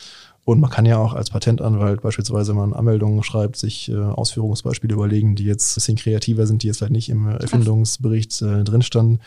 und 0.43 0.59
man 0.59 0.69
kann 0.69 0.85
ja 0.85 0.97
auch 0.99 1.13
als 1.13 1.31
Patentanwalt 1.31 2.01
beispielsweise, 2.01 2.51
wenn 2.51 2.59
man 2.59 2.73
Anmeldungen 2.73 3.23
schreibt, 3.23 3.55
sich 3.55 3.89
äh, 3.89 3.95
Ausführungsbeispiele 3.95 4.93
überlegen, 4.93 5.35
die 5.35 5.45
jetzt 5.45 5.71
ein 5.71 5.75
bisschen 5.75 5.97
kreativer 5.97 6.45
sind, 6.45 6.61
die 6.61 6.67
jetzt 6.67 6.77
vielleicht 6.77 6.91
nicht 6.91 7.09
im 7.09 7.27
Erfindungsbericht 7.27 8.41
äh, 8.43 8.63
drin 8.63 8.83
standen. 8.83 9.19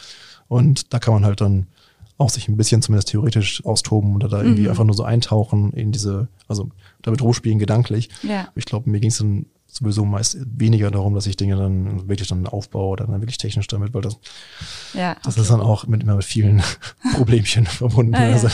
Und 0.46 0.94
da 0.94 1.00
kann 1.00 1.14
man 1.14 1.24
halt 1.24 1.40
dann 1.40 1.66
auch 2.18 2.30
sich 2.30 2.48
ein 2.48 2.56
bisschen 2.56 2.82
zumindest 2.82 3.08
theoretisch 3.08 3.64
austoben 3.64 4.14
oder 4.14 4.28
da 4.28 4.42
irgendwie 4.42 4.62
mhm. 4.62 4.70
einfach 4.70 4.84
nur 4.84 4.94
so 4.94 5.04
eintauchen 5.04 5.72
in 5.72 5.92
diese, 5.92 6.28
also 6.46 6.70
damit 7.02 7.22
rumspielen 7.22 7.58
gedanklich. 7.58 8.10
Ja. 8.22 8.48
Ich 8.54 8.64
glaube, 8.64 8.90
mir 8.90 9.00
ging 9.00 9.10
es 9.10 9.18
dann 9.18 9.46
sowieso 9.78 10.04
meist 10.04 10.38
weniger 10.58 10.90
darum, 10.90 11.14
dass 11.14 11.26
ich 11.26 11.36
Dinge 11.36 11.56
dann 11.56 12.08
wirklich 12.08 12.28
dann 12.28 12.46
aufbaue 12.46 12.88
oder 12.88 13.06
dann 13.06 13.20
wirklich 13.20 13.38
technisch 13.38 13.66
damit, 13.68 13.94
weil 13.94 14.02
das, 14.02 14.18
ja, 14.94 15.12
okay. 15.12 15.20
das 15.24 15.38
ist 15.38 15.50
dann 15.50 15.60
auch 15.60 15.86
mit 15.86 16.02
immer 16.02 16.16
mit 16.16 16.24
vielen 16.24 16.62
Problemchen 17.14 17.66
verbunden. 17.66 18.14
Ah, 18.14 18.28
ja. 18.28 18.32
Also, 18.32 18.48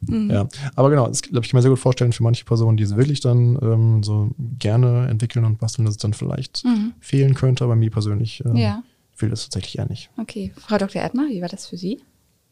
mhm. 0.00 0.30
ja. 0.30 0.48
Aber 0.74 0.90
genau, 0.90 1.06
das 1.06 1.22
glaube 1.22 1.44
ich 1.44 1.50
kann 1.50 1.58
mir 1.58 1.62
sehr 1.62 1.70
gut 1.70 1.78
vorstellen 1.78 2.12
für 2.12 2.22
manche 2.22 2.44
Personen, 2.44 2.76
die 2.76 2.84
es 2.84 2.96
wirklich 2.96 3.20
dann 3.20 3.58
ähm, 3.62 4.02
so 4.02 4.30
gerne 4.58 5.08
entwickeln 5.08 5.44
und 5.44 5.58
basteln, 5.58 5.84
dass 5.84 5.94
es 5.94 6.00
dann 6.00 6.14
vielleicht 6.14 6.64
mhm. 6.64 6.92
fehlen 7.00 7.34
könnte, 7.34 7.64
aber 7.64 7.76
mir 7.76 7.90
persönlich 7.90 8.42
ähm, 8.44 8.56
ja. 8.56 8.82
fehlt 9.14 9.32
es 9.32 9.44
tatsächlich 9.44 9.78
eher 9.78 9.88
nicht. 9.88 10.10
Okay, 10.18 10.52
Frau 10.56 10.78
Dr. 10.78 11.00
Erdner, 11.00 11.28
wie 11.28 11.40
war 11.40 11.48
das 11.48 11.66
für 11.66 11.76
Sie? 11.76 12.00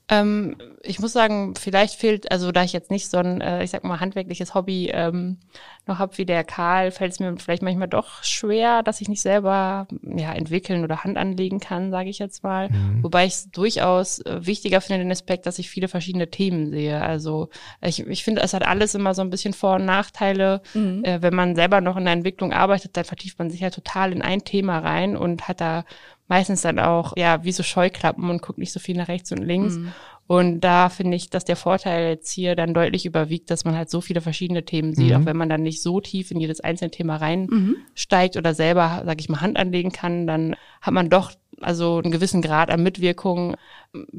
Ähm, 0.09 0.57
ich 0.83 1.01
muss 1.01 1.13
sagen, 1.13 1.55
vielleicht 1.55 1.95
fehlt, 1.95 2.31
also 2.33 2.51
da 2.51 2.63
ich 2.63 2.73
jetzt 2.73 2.91
nicht 2.91 3.11
so 3.11 3.19
ein, 3.19 3.41
äh, 3.41 3.63
ich 3.63 3.71
sag 3.71 3.85
mal, 3.85 4.01
handwerkliches 4.01 4.55
Hobby 4.55 4.91
ähm, 4.93 5.39
noch 5.87 5.99
hab 5.99 6.17
wie 6.19 6.25
der 6.25 6.45
Karl, 6.45 6.91
fällt 6.91 7.13
es 7.13 7.21
mir 7.21 7.35
vielleicht 7.37 7.63
manchmal 7.63 7.89
doch 7.89 8.23
schwer, 8.23 8.83
dass 8.83 9.01
ich 9.01 9.09
nicht 9.09 9.21
selber 9.21 9.87
ja 10.03 10.33
entwickeln 10.33 10.85
oder 10.85 11.05
Hand 11.05 11.17
anlegen 11.17 11.61
kann, 11.61 11.91
sage 11.91 12.09
ich 12.11 12.19
jetzt 12.19 12.43
mal. 12.43 12.71
Mhm. 12.71 13.03
Wobei 13.03 13.27
ich 13.27 13.35
es 13.35 13.51
durchaus 13.51 14.21
äh, 14.21 14.47
wichtiger 14.47 14.81
finde, 14.81 15.01
den 15.03 15.13
Aspekt, 15.13 15.47
dass 15.47 15.59
ich 15.59 15.69
viele 15.69 15.89
verschiedene 15.89 16.31
Themen 16.31 16.71
sehe. 16.71 17.01
Also 17.01 17.49
ich, 17.83 18.07
ich 18.07 18.25
finde, 18.25 18.43
es 18.43 18.55
hat 18.55 18.67
alles 18.67 18.95
immer 18.95 19.15
so 19.15 19.23
ein 19.23 19.31
bisschen 19.31 19.55
Vor- 19.55 19.77
und 19.77 19.85
Nachteile. 19.85 20.63
Mhm. 20.75 21.05
Äh, 21.05 21.23
wenn 21.23 21.35
man 21.35 21.55
selber 21.55 21.81
noch 21.81 21.97
in 21.97 22.05
der 22.05 22.15
Entwicklung 22.15 22.53
arbeitet, 22.53 22.97
dann 22.97 23.05
vertieft 23.05 23.39
man 23.39 23.51
sich 23.51 23.61
ja 23.61 23.71
total 23.71 24.13
in 24.13 24.23
ein 24.23 24.45
Thema 24.45 24.79
rein 24.79 25.17
und 25.17 25.49
hat 25.49 25.61
da 25.61 25.85
meistens 26.29 26.63
dann 26.63 26.79
auch, 26.79 27.15
ja, 27.17 27.43
wie 27.43 27.53
so 27.53 27.63
Scheuklappen 27.63 28.31
und 28.31 28.43
guckt 28.43 28.59
nicht 28.59 28.73
so 28.73 28.81
viel 28.81 28.97
nach 28.97 29.09
rechts 29.09 29.33
und 29.33 29.39
links. 29.39 29.77
Mhm. 29.77 29.93
Und 30.27 30.61
da 30.61 30.91
finde 30.91 31.17
ich, 31.17 31.31
dass 31.31 31.47
der 31.47 31.57
Vorteil 31.57 32.11
jetzt 32.11 32.31
hier 32.31 32.55
dann 32.55 32.75
deutlich 32.75 33.07
überwiegt, 33.07 33.51
dass 33.51 33.65
man 33.65 33.75
halt 33.75 33.89
so 33.89 34.03
viele 34.03 34.21
verschiedene 34.21 34.63
Themen 34.63 34.95
sieht, 34.95 35.09
mhm. 35.09 35.23
auch 35.23 35.25
wenn 35.25 35.39
man 35.39 35.49
dann 35.49 35.63
nicht 35.63 35.81
so 35.81 36.01
tief 36.01 36.31
in 36.31 36.39
jedes 36.39 36.61
einzelne 36.61 36.91
Thema 36.91 37.17
reinsteigt 37.17 38.35
mhm. 38.35 38.39
oder 38.39 38.53
selber, 38.53 39.03
sag 39.07 39.21
ich 39.21 39.31
mal, 39.31 39.41
Hand 39.41 39.57
anlegen 39.59 39.91
kann, 39.91 40.27
dann 40.27 40.55
hat 40.83 40.93
man 40.93 41.09
doch 41.09 41.33
also 41.61 41.99
einen 41.99 42.13
gewissen 42.13 42.43
Grad 42.43 42.71
an 42.71 42.83
Mitwirkung. 42.83 43.57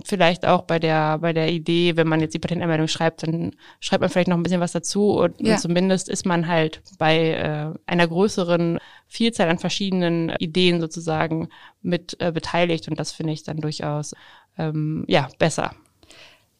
Vielleicht 0.04 0.45
auch 0.45 0.63
bei 0.63 0.80
der, 0.80 1.19
bei 1.19 1.34
der 1.34 1.52
Idee, 1.52 1.95
wenn 1.95 2.08
man 2.08 2.21
jetzt 2.21 2.34
die 2.34 2.39
Patentanmeldung 2.39 2.88
schreibt, 2.88 3.23
dann 3.23 3.56
schreibt 3.80 4.02
man 4.02 4.10
vielleicht 4.10 4.28
noch 4.28 4.38
ein 4.38 4.43
bisschen 4.43 4.62
was 4.62 4.71
dazu 4.71 5.12
und, 5.19 5.39
ja. 5.39 5.54
und 5.54 5.60
zumindest 5.60 6.10
ist 6.10 6.25
man 6.25 6.47
halt 6.47 6.82
bei 6.97 7.32
äh, 7.32 7.73
einer 7.86 8.08
größeren 8.08 8.80
Vielzahl 9.08 9.49
an 9.49 9.60
verschiedenen 9.60 10.30
Ideen 10.39 10.82
sozusagen 10.82 11.49
mit 11.82 12.17
äh, 12.19 12.32
beteiligt 12.32 12.88
und 12.88 12.99
das 12.99 13.12
finde 13.12 13.34
ich 13.34 13.43
dann 13.43 13.58
durchaus 13.58 14.13
ähm, 14.58 15.06
ja 15.08 15.30
besser. 15.38 15.75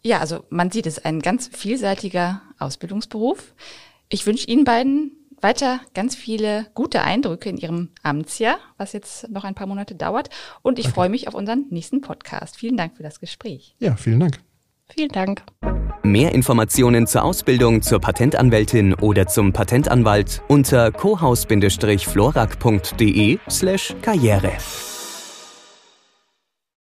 Ja, 0.02 0.20
also 0.20 0.46
man 0.50 0.72
sieht 0.72 0.86
es 0.86 1.04
ein 1.04 1.20
ganz 1.20 1.50
vielseitiger 1.52 2.42
Ausbildungsberuf. 2.58 3.54
Ich 4.08 4.26
wünsche 4.26 4.48
Ihnen 4.48 4.64
beiden 4.64 5.19
weiter 5.42 5.80
ganz 5.94 6.16
viele 6.16 6.68
gute 6.74 7.02
Eindrücke 7.02 7.50
in 7.50 7.58
Ihrem 7.58 7.90
Amtsjahr, 8.04 8.58
was 8.78 8.94
jetzt 8.94 9.30
noch 9.30 9.44
ein 9.44 9.56
paar 9.56 9.68
Monate 9.68 9.96
dauert. 9.96 10.30
Und 10.62 10.80
ich 10.80 10.86
Danke. 10.86 10.96
freue 10.96 11.10
mich 11.10 11.28
auf 11.28 11.34
unseren 11.34 11.66
nächsten 11.70 12.00
Podcast. 12.02 12.58
Vielen 12.58 12.78
Dank 12.78 12.98
für 12.98 13.04
das 13.04 13.20
Gespräch. 13.20 13.76
Ja, 13.80 13.96
vielen 13.96 14.20
Dank. 14.20 14.40
Vielen 14.96 15.10
Dank. 15.10 15.44
Mehr 16.04 16.34
Informationen 16.34 17.08
zur 17.08 17.24
Ausbildung 17.24 17.82
zur 17.82 18.00
Patentanwältin 18.00 18.94
oder 18.96 19.28
zum 19.28 19.54
Patentanwalt 19.54 20.42
unter 20.48 20.92
cohaus-florak.de 20.92 23.40
slash 23.50 23.96
karriere. 24.02 24.52